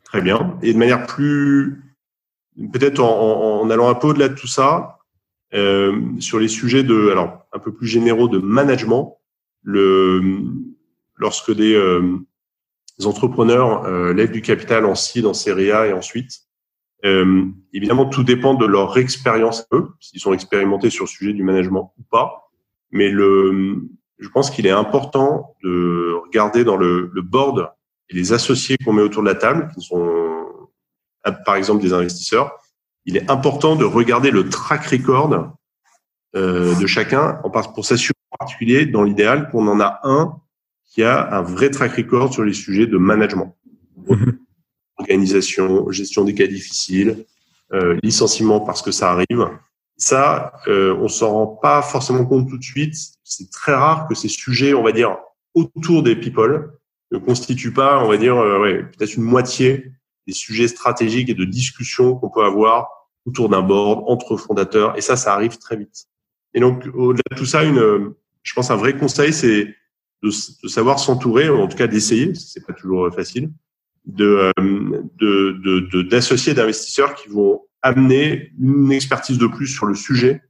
[0.03, 0.57] Très bien.
[0.61, 1.81] Et de manière plus,
[2.73, 4.99] peut-être en, en, allant un peu au-delà de tout ça,
[5.53, 9.17] euh, sur les sujets de, alors un peu plus généraux de management,
[9.63, 10.41] le,
[11.15, 12.17] lorsque des, euh,
[13.05, 16.31] entrepreneurs euh, lèvent du capital en seed, en série A et ensuite,
[17.73, 21.93] évidemment, tout dépend de leur expérience eux, s'ils sont expérimentés sur le sujet du management
[21.97, 22.51] ou pas.
[22.91, 23.87] Mais le,
[24.19, 27.71] je pense qu'il est important de regarder dans le, le board
[28.09, 30.29] et les associés qu'on met autour de la table, qui sont
[31.45, 32.57] par exemple des investisseurs.
[33.05, 35.53] Il est important de regarder le track record
[36.35, 37.41] euh, de chacun
[37.73, 40.39] pour s'assurer en particulier, dans l'idéal, qu'on en a un
[40.85, 43.55] qui a un vrai track record sur les sujets de management,
[44.07, 44.39] mhm.
[44.97, 47.25] organisation, gestion des cas difficiles,
[47.73, 49.49] euh, licenciement parce que ça arrive.
[49.97, 52.95] Ça, euh, on s'en rend pas forcément compte tout de suite.
[53.29, 55.17] C'est très rare que ces sujets, on va dire,
[55.53, 56.73] autour des people,
[57.11, 59.91] ne constituent pas, on va dire, euh, ouais, peut-être une moitié
[60.27, 62.89] des sujets stratégiques et de discussions qu'on peut avoir
[63.25, 64.97] autour d'un board, entre fondateurs.
[64.97, 66.05] Et ça, ça arrive très vite.
[66.53, 68.13] Et donc, au-delà de tout ça, une,
[68.43, 69.75] je pense un vrai conseil, c'est
[70.23, 73.51] de, savoir s'entourer, en tout cas d'essayer, c'est pas toujours facile,
[74.05, 74.51] de
[76.09, 80.41] d'associer de, de, d'investisseurs qui vont amener une expertise de plus sur le sujet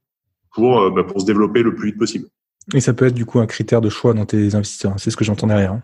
[0.51, 2.27] pour euh, bah, pour se développer le plus vite possible.
[2.73, 4.93] Et ça peut être du coup un critère de choix dans tes investisseurs.
[4.97, 5.73] C'est ce que j'entends derrière.
[5.73, 5.81] Hein.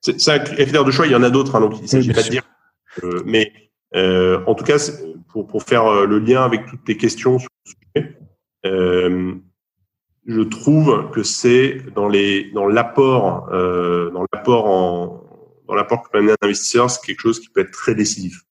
[0.00, 1.06] C'est un critère de choix.
[1.06, 1.54] Il y en a d'autres.
[1.54, 2.42] Hein, donc il s'agit pas de dire.
[3.04, 3.52] Euh, mais
[3.94, 4.78] euh, en tout cas,
[5.28, 7.70] pour pour faire euh, le lien avec toutes tes questions sur le
[8.02, 8.18] sujet,
[8.66, 9.34] euh,
[10.26, 15.24] je trouve que c'est dans les dans l'apport euh, dans l'apport en
[15.68, 18.42] dans l'apport que peut amener un investisseur, c'est quelque chose qui peut être très décisif.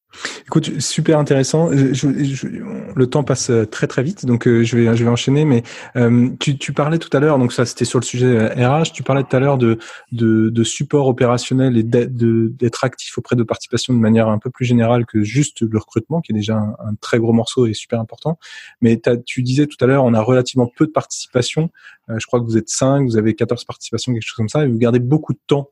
[0.46, 1.70] Écoute, super intéressant.
[1.70, 5.46] le temps passe euh, très très vite, donc euh, je vais je vais enchaîner.
[5.46, 5.64] Mais
[5.96, 8.92] euh, tu, parlais tout à l'heure, donc ça c'était sur le sujet RH.
[8.94, 9.80] Tu parlais tout à l'heure de,
[10.12, 14.66] de, de support opérationnel et d'être actif auprès de participation de manière un peu plus
[14.66, 18.00] générale que juste le recrutement, qui est déjà un, un très gros morceau et super
[18.00, 18.38] important.
[18.82, 21.70] Mais tu disais tout à l'heure, on a relativement peu de participation.
[22.10, 24.68] Je crois que vous êtes 5, vous avez 14 participations, quelque chose comme ça, et
[24.68, 25.70] vous gardez beaucoup de temps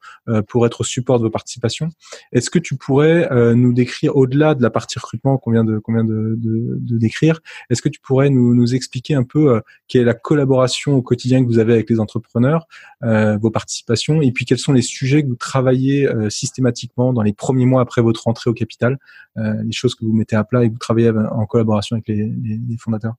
[0.48, 1.90] pour être au support de vos participations.
[2.32, 5.82] Est-ce que tu pourrais nous décrire au au-delà de la partie recrutement qu'on vient de,
[5.84, 10.94] de, décrire, est-ce que tu pourrais nous, expliquer un peu euh, quelle est la collaboration
[10.94, 12.68] au quotidien que vous avez avec les entrepreneurs,
[13.04, 17.24] euh, vos participations, et puis quels sont les sujets que vous travaillez euh, systématiquement dans
[17.24, 19.00] les premiers mois après votre entrée au capital,
[19.36, 22.78] les choses que vous mettez à plat et que vous travaillez en collaboration avec les,
[22.78, 23.16] fondateurs?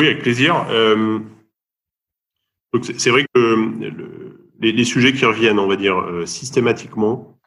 [0.00, 0.66] Oui, avec plaisir.
[2.96, 3.80] c'est vrai que
[4.60, 7.38] les, les, sujets qui reviennent, on va dire, systématiquement,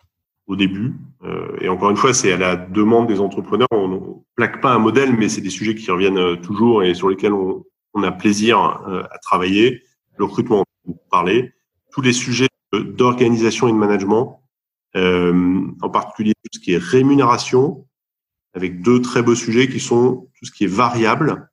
[0.47, 0.93] au début.
[1.23, 3.67] Euh, et encore une fois, c'est à la demande des entrepreneurs.
[3.71, 3.99] On ne
[4.35, 7.33] plaque pas un modèle, mais c'est des sujets qui reviennent euh, toujours et sur lesquels
[7.33, 9.83] on, on a plaisir euh, à travailler.
[10.17, 11.53] Le recrutement, on parler.
[11.91, 14.41] Tous les sujets d'organisation et de management,
[14.95, 17.87] euh, en particulier tout ce qui est rémunération,
[18.55, 21.49] avec deux très beaux sujets qui sont tout ce qui est variable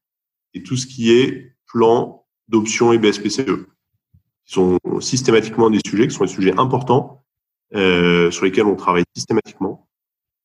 [0.55, 3.67] et tout ce qui est plan d'options et BSPCE.
[4.45, 7.23] Qui sont systématiquement des sujets qui sont des sujets importants
[7.75, 9.89] euh, sur lesquels on travaille systématiquement.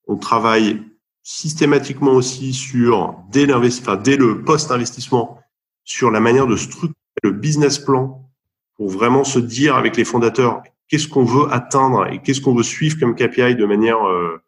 [0.07, 0.83] On travaille
[1.23, 5.39] systématiquement aussi sur, dès, enfin, dès le post-investissement,
[5.83, 6.93] sur la manière de structurer
[7.23, 8.29] le business plan
[8.75, 12.63] pour vraiment se dire avec les fondateurs qu'est-ce qu'on veut atteindre et qu'est-ce qu'on veut
[12.63, 14.41] suivre comme KPI de manière euh,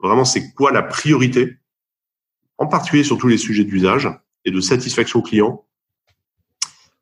[0.00, 1.58] vraiment c'est quoi la priorité,
[2.58, 4.08] en particulier sur tous les sujets d'usage
[4.46, 5.66] et de satisfaction client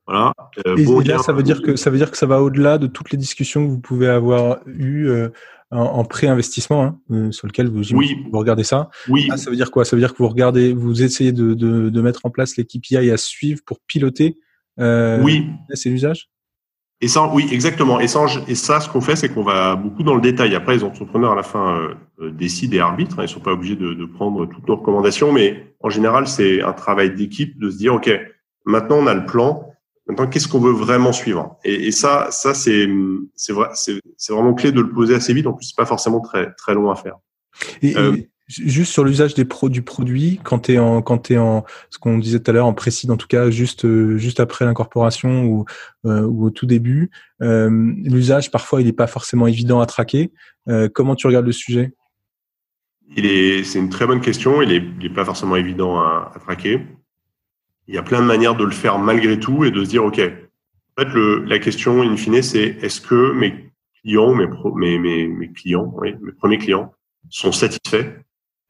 [0.06, 0.34] voilà.
[0.66, 2.86] Euh, et, là, ça veut dire que ça veut dire que ça va au-delà de
[2.86, 5.30] toutes les discussions que vous pouvez avoir eues euh,
[5.70, 8.90] en, pré-investissement, hein, euh, sur lequel vous, vous regardez ça.
[9.08, 9.28] Oui.
[9.36, 9.84] ça veut dire quoi?
[9.84, 12.66] Ça veut dire que vous regardez, vous essayez de, de, de mettre en place les
[12.66, 14.36] KPI à suivre pour piloter.
[14.78, 15.46] oui.
[15.72, 16.28] C'est l'usage.
[17.04, 18.00] Et ça, oui, exactement.
[18.00, 20.54] Et ça, et ça ce qu'on fait, c'est qu'on va beaucoup dans le détail.
[20.54, 21.78] Après, les entrepreneurs, à la fin,
[22.18, 23.18] euh, décident et arbitrent.
[23.18, 23.24] Hein.
[23.24, 26.72] ils sont pas obligés de, de, prendre toutes nos recommandations, mais en général, c'est un
[26.72, 28.10] travail d'équipe de se dire, OK,
[28.64, 29.68] maintenant, on a le plan.
[30.06, 31.58] Maintenant, qu'est-ce qu'on veut vraiment suivre?
[31.62, 32.88] Et, et ça, ça, c'est,
[33.34, 35.46] c'est vrai, c'est, c'est vraiment clé de le poser assez vite.
[35.46, 37.16] En plus, c'est pas forcément très, très long à faire.
[37.82, 38.16] Et, euh,
[38.46, 42.54] Juste sur l'usage des du produit, quand tu es en ce qu'on disait tout à
[42.54, 45.64] l'heure en précis en tout cas juste euh, après l'incorporation ou
[46.04, 47.70] euh, ou au tout début, euh,
[48.02, 50.30] l'usage parfois il n'est pas forcément évident à traquer.
[50.92, 51.94] comment tu regardes le sujet?
[53.16, 54.60] Il est c'est une très bonne question.
[54.60, 56.86] Il est il est pas forcément évident à, traquer.
[57.88, 60.04] Il y a plein de manières de le faire malgré tout et de se dire
[60.04, 60.20] ok.
[60.98, 61.08] En fait
[61.46, 63.72] la question in fine c'est est-ce que mes
[64.02, 66.92] clients mes, mes premiers clients
[67.30, 68.20] sont satisfaits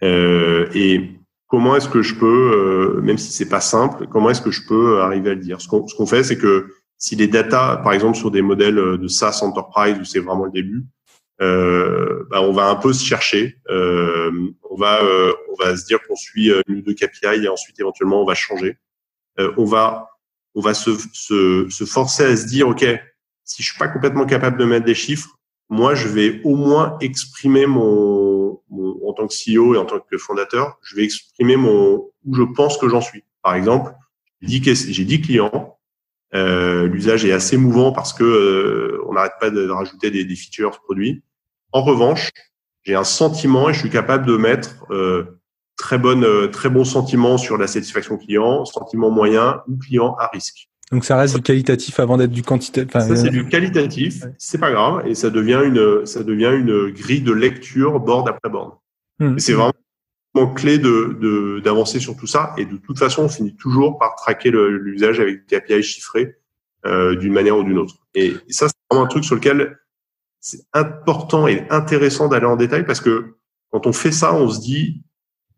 [0.03, 1.11] et
[1.55, 4.67] comment est-ce que je peux, euh, même si c'est pas simple, comment est-ce que je
[4.67, 5.61] peux arriver à le dire?
[5.61, 6.69] Ce qu'on ce qu'on fait, c'est que
[6.99, 10.51] si les data, par exemple sur des modèles de SaaS Enterprise où c'est vraiment le
[10.51, 10.85] début,
[11.41, 13.59] euh, bah on va un peu se chercher.
[13.71, 14.33] Euh,
[14.69, 17.79] on va euh, on va se dire qu'on suit une ou deux KPI et ensuite
[17.79, 18.79] éventuellement on va changer.
[19.39, 20.09] Euh, on va
[20.57, 22.85] on va se, se, se forcer à se dire ok
[23.45, 25.39] si je suis pas complètement capable de mettre des chiffres,
[25.69, 28.34] moi je vais au moins exprimer mon
[29.15, 32.77] tant que CEO et en tant que fondateur, je vais exprimer mon où je pense
[32.79, 33.25] que j'en suis.
[33.43, 33.93] Par exemple,
[34.43, 34.61] j'ai
[35.05, 35.79] 10, clients.
[36.35, 40.37] Euh, L'usage est assez mouvant parce que euh, on n'arrête pas de, rajouter des, des,
[40.37, 41.23] features produits.
[41.73, 42.31] En revanche,
[42.85, 45.41] j'ai un sentiment et je suis capable de mettre euh,
[45.77, 50.29] très bonne, euh, très bon sentiment sur la satisfaction client, sentiment moyen ou client à
[50.29, 50.69] risque.
[50.93, 52.93] Donc ça reste du qualitatif avant d'être du quantitatif.
[52.93, 57.23] ça c'est du qualitatif, c'est pas grave et ça devient une ça devient une grille
[57.23, 58.73] de lecture board après board.
[59.39, 59.73] C'est vraiment
[60.55, 62.55] clé de d'avancer sur tout ça.
[62.59, 66.37] Et de toute façon on finit toujours par traquer l'usage avec des API chiffrés
[66.87, 67.97] euh, d'une manière ou d'une autre.
[68.15, 69.79] Et, ça c'est vraiment un truc sur lequel
[70.41, 73.37] c'est important et intéressant d'aller en détail parce que
[73.71, 75.03] quand on fait ça, on se dit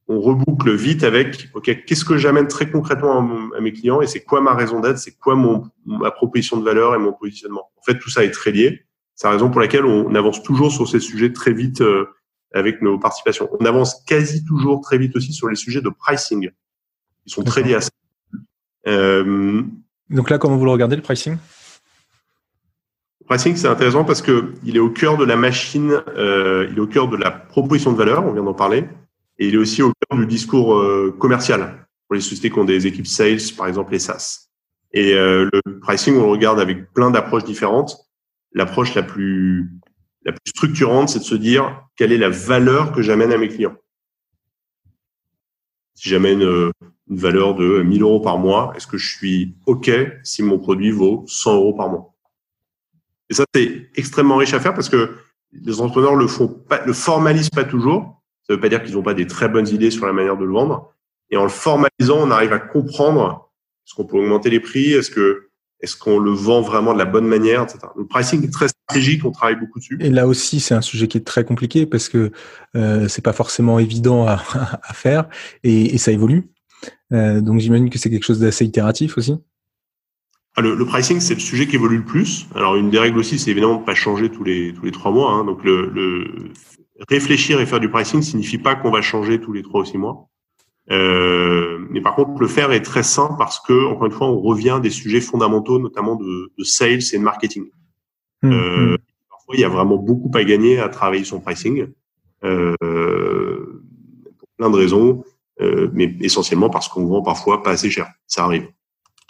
[0.08, 4.22] on reboucle vite avec ok qu'est-ce que j'amène très concrètement à, mes clients et c'est
[4.22, 7.70] quoi ma raison d'être c'est quoi mon ma proposition de valeur et mon positionnement.
[7.76, 8.82] En fait tout ça est très lié.
[9.14, 12.06] C'est la raison pour laquelle on avance toujours sur ces sujets très vite euh,
[12.56, 13.48] avec nos participations.
[13.60, 16.50] On avance quasi toujours très vite aussi sur les sujets de pricing.
[17.26, 17.90] Ils sont très liés à ça.
[18.86, 19.62] Euh,
[20.10, 21.36] donc là comment vous le regardez le pricing?
[23.20, 26.78] Le pricing c'est intéressant parce que il est au cœur de la machine euh, il
[26.78, 28.88] est au cœur de la proposition de valeur on vient d'en parler
[29.38, 31.86] et il est aussi au cœur du discours euh, commercial.
[32.08, 34.48] Pour les sociétés qui ont des équipes sales, par exemple les SaaS.
[34.92, 35.50] Et le
[35.82, 37.96] pricing, on le regarde avec plein d'approches différentes.
[38.52, 39.68] L'approche la plus
[40.26, 43.48] la plus structurante, c'est de se dire quelle est la valeur que j'amène à mes
[43.48, 43.76] clients?
[45.94, 46.72] Si j'amène euh,
[47.08, 49.90] une valeur de 1000 euros par mois, est-ce que je suis OK
[50.24, 52.12] si mon produit vaut 100 euros par mois?
[53.30, 55.14] Et ça, c'est extrêmement riche à faire parce que
[55.52, 58.20] les entrepreneurs le font pas, le formalisent pas toujours.
[58.42, 60.36] Ça ne veut pas dire qu'ils n'ont pas des très bonnes idées sur la manière
[60.36, 60.92] de le vendre.
[61.30, 63.50] Et en le formalisant, on arrive à comprendre
[63.86, 65.48] est-ce qu'on peut augmenter les prix, est-ce que
[65.80, 67.78] est-ce qu'on le vend vraiment de la bonne manière, etc.
[67.96, 69.98] Le pricing est très stratégique, on travaille beaucoup dessus.
[70.00, 72.32] Et là aussi, c'est un sujet qui est très compliqué parce que
[72.76, 74.34] euh, c'est pas forcément évident à,
[74.82, 75.28] à faire
[75.64, 76.48] et, et, ça évolue.
[77.12, 79.34] Euh, donc j'imagine que c'est quelque chose d'assez itératif aussi.
[80.56, 82.46] Ah, le, le, pricing, c'est le sujet qui évolue le plus.
[82.54, 85.12] Alors une des règles aussi, c'est évidemment de pas changer tous les tous les trois
[85.12, 85.32] mois.
[85.32, 85.44] Hein.
[85.44, 86.26] Donc le, le
[87.08, 89.98] réfléchir et faire du pricing signifie pas qu'on va changer tous les trois ou six
[89.98, 90.30] mois.
[90.90, 94.40] Euh, mais par contre, le faire est très sain parce que, encore une fois, on
[94.40, 97.64] revient à des sujets fondamentaux, notamment de, de sales et de marketing.
[98.42, 98.98] Mmh, euh, mmh.
[99.30, 101.88] Parfois, il y a vraiment beaucoup à gagner à travailler son pricing,
[102.44, 102.74] euh,
[104.38, 105.24] pour plein de raisons,
[105.60, 108.08] euh, mais essentiellement parce qu'on vend parfois pas assez cher.
[108.26, 108.68] Ça arrive.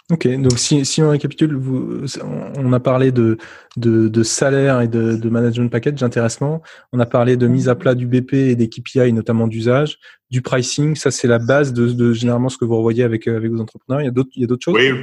[0.09, 2.05] Ok, donc si, si on récapitule, vous,
[2.57, 3.37] on a parlé de,
[3.75, 6.61] de, de salaire et de, de, management package, d'intéressement.
[6.93, 9.99] On a parlé de mise à plat du BP et des KPI, notamment d'usage,
[10.31, 10.95] du pricing.
[10.95, 14.01] Ça, c'est la base de, de, généralement ce que vous revoyez avec, avec vos entrepreneurs.
[14.01, 14.75] Il y a d'autres, il y a d'autres choses?
[14.75, 14.93] Oui,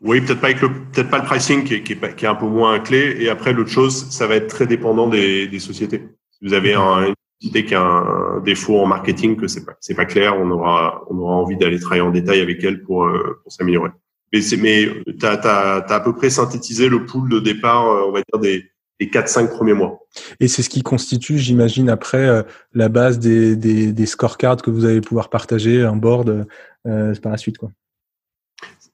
[0.00, 2.28] oui, peut-être pas avec le, peut-être pas le pricing qui est, qui, est, qui est,
[2.28, 3.16] un peu moins clé.
[3.20, 6.08] Et après, l'autre chose, ça va être très dépendant des, des sociétés.
[6.32, 9.76] Si vous avez un, une société qui a un défaut en marketing que c'est pas,
[9.78, 13.04] c'est pas clair, on aura, on aura envie d'aller travailler en détail avec elle pour,
[13.04, 13.90] euh, pour s'améliorer
[14.32, 18.12] mais c'est mais tu as, à peu près synthétisé le pool de départ, euh, on
[18.12, 18.68] va dire des
[19.00, 20.06] des 4-5 premiers mois.
[20.38, 24.70] Et c'est ce qui constitue, j'imagine, après euh, la base des, des, des scorecards que
[24.70, 26.46] vous allez pouvoir partager en board
[26.86, 27.58] euh, par la suite.
[27.58, 27.70] Quoi.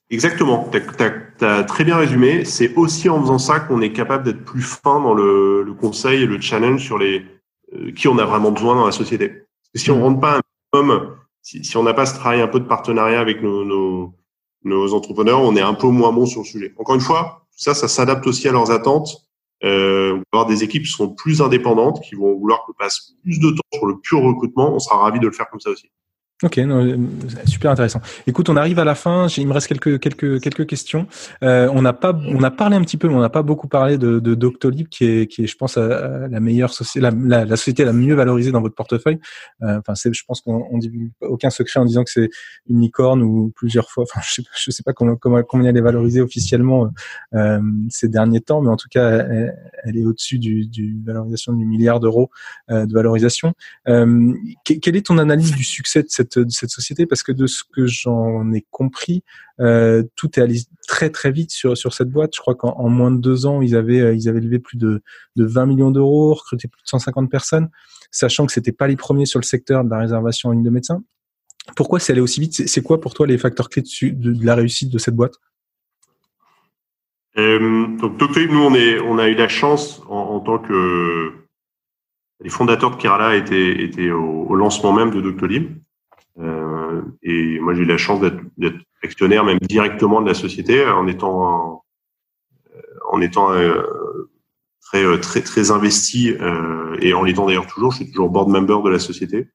[0.08, 2.46] Exactement, tu as, très bien résumé.
[2.46, 6.22] C'est aussi en faisant ça qu'on est capable d'être plus fin dans le, le, conseil
[6.22, 7.26] et le challenge sur les
[7.94, 9.28] qui on a vraiment besoin dans la société.
[9.28, 10.02] Parce que si on mmh.
[10.02, 10.40] rentre pas un
[10.72, 14.14] minimum, si, si on n'a pas ce travail un peu de partenariat avec nos, nos,
[14.64, 16.74] nos entrepreneurs, on est un peu moins bon sur le sujet.
[16.78, 19.28] Encore une fois, ça, ça s'adapte aussi à leurs attentes.
[19.64, 23.14] Euh, on va avoir des équipes qui seront plus indépendantes, qui vont vouloir qu'on passe
[23.22, 24.74] plus de temps sur le pur recrutement.
[24.74, 25.90] On sera ravi de le faire comme ça aussi.
[26.44, 26.96] Ok, euh,
[27.46, 28.00] super intéressant.
[28.28, 29.26] Écoute, on arrive à la fin.
[29.38, 31.08] Il me reste quelques quelques quelques questions.
[31.42, 33.66] Euh, on n'a pas, on a parlé un petit peu, mais on n'a pas beaucoup
[33.66, 37.56] parlé de, de Doctolib, qui est qui est, je pense, la meilleure société, la, la,
[37.56, 39.18] société la mieux valorisée dans votre portefeuille.
[39.62, 42.30] Euh, enfin, c'est, je pense qu'on dit aucun secret en disant que c'est
[42.68, 44.04] une licorne ou plusieurs fois.
[44.08, 46.88] Enfin, je sais, je sais pas comment combien elle est valorisée officiellement
[47.34, 47.60] euh,
[47.90, 49.26] ces derniers temps, mais en tout cas,
[49.84, 52.30] elle, est au-dessus du, du valorisation du milliard d'euros
[52.70, 53.54] euh, de valorisation.
[53.88, 54.34] Euh,
[54.64, 57.62] quelle est ton analyse du succès de cette de cette société parce que de ce
[57.64, 59.22] que j'en ai compris,
[59.60, 62.32] euh, tout est allé très très vite sur sur cette boîte.
[62.34, 65.02] Je crois qu'en moins de deux ans, ils avaient euh, ils avaient levé plus de
[65.36, 67.68] de 20 millions d'euros, recruté plus de 150 personnes,
[68.10, 70.70] sachant que c'était pas les premiers sur le secteur de la réservation en ligne de
[70.70, 71.02] médecins.
[71.76, 72.68] Pourquoi c'est allé aussi vite?
[72.68, 75.34] C'est quoi pour toi les facteurs clés de, la réussite de cette boîte?
[77.36, 81.32] Euh, donc Doctolib, nous on est on a eu la chance en, en tant que
[82.40, 85.76] les fondateurs de Kerala étaient, étaient au, au lancement même de Doctolib.
[86.40, 91.06] Euh, et moi, j'ai eu la chance d'être actionnaire même directement de la société en
[91.06, 91.82] étant
[92.74, 92.80] euh,
[93.10, 93.82] en étant euh,
[94.80, 96.34] très très très investi
[97.00, 97.92] et en l'étant d'ailleurs toujours.
[97.92, 99.48] Je suis toujours board member de la société.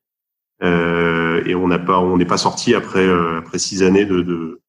[0.62, 3.08] et on n'a pas on n'est pas sorti après
[3.38, 4.60] après six années de, de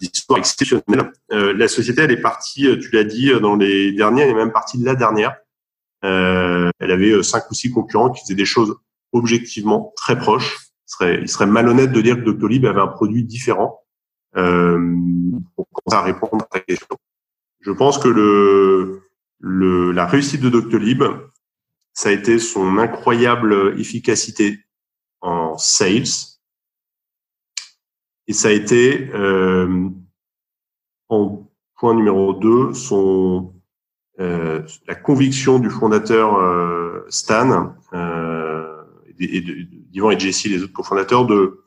[0.00, 1.12] d'histoire exceptionnelle.
[1.30, 4.78] la société, elle est partie, tu l'as dit, dans les derniers, elle est même partie
[4.78, 5.36] de la dernière.
[6.02, 8.76] elle avait cinq ou six concurrents qui faisaient des choses
[9.12, 13.84] objectivement très proches serait, il serait malhonnête de dire que Doctolib avait un produit différent
[14.36, 14.78] euh,
[15.54, 16.96] pour commencer à répondre à ta question.
[17.60, 19.02] Je pense que le,
[19.40, 21.02] le, la réussite de Doctolib,
[21.92, 24.60] ça a été son incroyable efficacité
[25.20, 26.04] en sales.
[28.28, 29.88] Et ça a été, euh,
[31.08, 33.54] en point numéro 2, son,
[34.18, 38.65] euh, la conviction du fondateur euh, Stan euh,
[39.18, 41.64] et, de, Yvan et Jessie, les autres cofondateurs, de,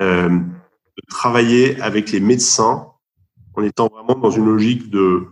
[0.00, 2.86] euh, de travailler avec les médecins
[3.54, 5.26] en étant vraiment dans une logique de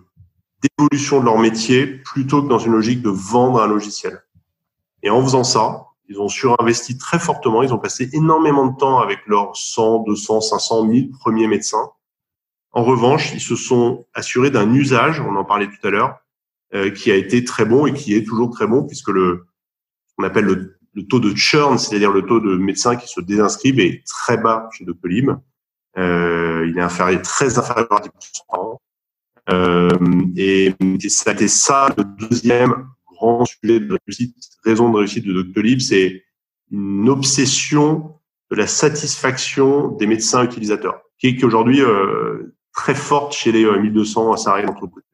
[0.60, 4.24] d'évolution de leur métier plutôt que dans une logique de vendre un logiciel.
[5.04, 7.62] Et en faisant ça, ils ont surinvesti très fortement.
[7.62, 11.90] Ils ont passé énormément de temps avec leurs 100, 200, 500, 1000 premiers médecins.
[12.72, 16.18] En revanche, ils se sont assurés d'un usage, on en parlait tout à l'heure,
[16.74, 19.46] euh, qui a été très bon et qui est toujours très bon puisque le,
[20.18, 23.78] on appelle le le taux de churn, c'est-à-dire le taux de médecins qui se désinscrivent,
[23.78, 25.30] est très bas chez Doctolib.
[25.96, 28.78] Euh, il est inférieur, très inférieur à 10%.
[29.50, 29.88] Euh,
[30.36, 30.74] et,
[31.08, 35.80] ça a été ça le deuxième grand sujet de réussite, raison de réussite de Doctolib,
[35.80, 36.24] c'est
[36.70, 38.14] une obsession
[38.50, 44.36] de la satisfaction des médecins utilisateurs, qui est aujourd'hui euh, très forte chez les 1200
[44.36, 45.04] salariés d'entreprise.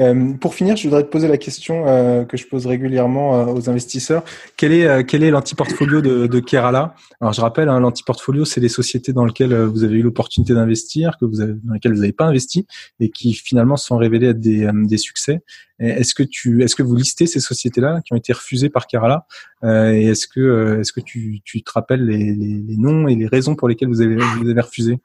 [0.00, 3.52] Euh, pour finir, je voudrais te poser la question euh, que je pose régulièrement euh,
[3.52, 4.24] aux investisseurs.
[4.56, 6.94] Quel est quel est l'antiportfolio de, de Kerala?
[7.20, 11.16] Alors, je rappelle, hein, l'antiportfolio, c'est les sociétés dans lesquelles vous avez eu l'opportunité d'investir,
[11.20, 12.66] que vous avez, dans lesquelles vous n'avez pas investi
[13.00, 15.42] et qui finalement se sont révélées être des, des succès.
[15.80, 19.26] Est-ce que tu est-ce que vous listez ces sociétés-là qui ont été refusées par Kerala?
[19.64, 23.26] Et est-ce que est-ce que tu, tu te rappelles les, les, les, noms et les
[23.26, 25.00] raisons pour lesquelles vous avez vous avez refusé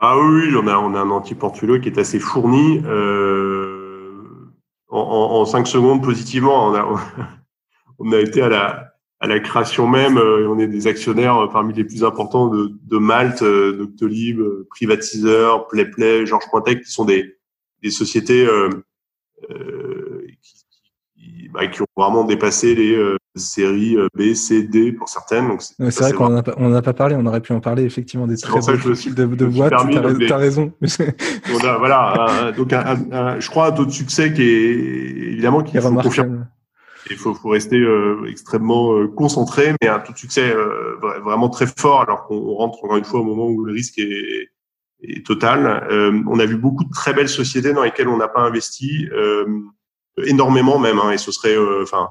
[0.00, 2.80] ah oui, on a, on a un anti-portfolio qui est assez fourni.
[2.84, 4.18] Euh,
[4.88, 7.00] en, en, cinq secondes, positivement, on a,
[7.98, 10.16] on a été à la, à la création même.
[10.16, 14.40] Euh, on est des actionnaires parmi les plus importants de, de Malte, euh, Doctolib,
[14.70, 17.36] Privatiseur, PlayPlay, Georges Pointec, qui sont des,
[17.82, 18.68] des sociétés euh,
[21.50, 22.96] bah, qui, ont vraiment dépassé les
[23.38, 25.48] série euh, B, C, D pour certaines.
[25.48, 28.36] Donc c'est vrai qu'on n'en a, pas parlé, on aurait pu en parler effectivement des
[28.36, 29.72] très de, de boîtes.
[29.90, 30.72] Tu as, raison.
[30.80, 35.78] on a, voilà, donc un, je crois un taux de succès qui est évidemment qui
[35.78, 36.38] faut confirmer.
[37.10, 40.52] Il faut, faut rester euh, extrêmement euh, concentré, mais un taux de succès
[41.24, 44.50] vraiment très fort, alors qu'on rentre encore une fois au moment où le risque est,
[45.02, 45.86] est total.
[46.26, 49.08] on a vu beaucoup de très belles sociétés dans lesquelles on n'a pas investi
[50.26, 52.06] énormément même, hein, et ce serait, enfin euh,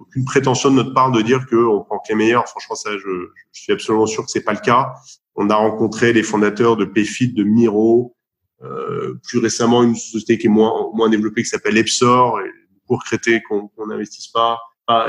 [0.00, 2.48] aucune prétention de notre part de dire qu'on prend que les meilleurs.
[2.48, 4.94] Franchement, ça, je, je suis absolument sûr que c'est pas le cas.
[5.36, 8.16] On a rencontré les fondateurs de Payfit, de Miro,
[8.62, 12.40] euh, plus récemment une société qui est moins moins développée qui s'appelle Epsor,
[12.86, 14.58] pour regretter qu'on n'investisse pas.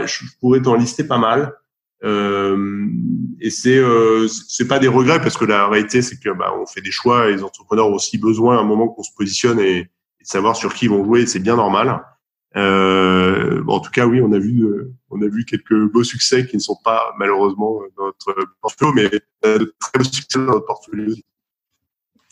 [0.05, 1.55] je, pourrais t'en lister pas mal.
[2.03, 2.88] Euh,
[3.41, 6.65] et c'est euh, c'est pas des regrets parce que la réalité c'est que bah, on
[6.65, 9.59] fait des choix et les entrepreneurs ont aussi besoin à un moment qu'on se positionne
[9.59, 9.89] et, et, de
[10.24, 11.26] savoir sur qui ils vont jouer.
[11.26, 12.05] C'est bien normal.
[12.56, 16.47] Euh, en tout cas, oui, on a vu, euh, on a vu quelques beaux succès
[16.47, 19.10] qui ne sont pas malheureusement dans notre portfolio, mais
[19.43, 21.24] de très beaux succès dans notre portfolio aussi.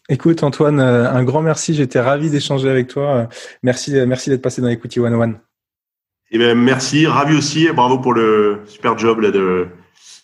[0.10, 3.28] Écoute Antoine, un grand merci, j'étais ravi d'échanger avec toi.
[3.62, 5.36] Merci, merci d'être passé dans Equity 101.
[6.32, 9.68] Eh bien, merci, ravi aussi, et bravo pour le super job là, de,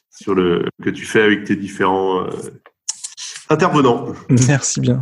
[0.10, 2.26] sur le, que tu fais avec tes différents
[3.50, 4.08] intervenants.
[4.48, 5.02] Merci bien.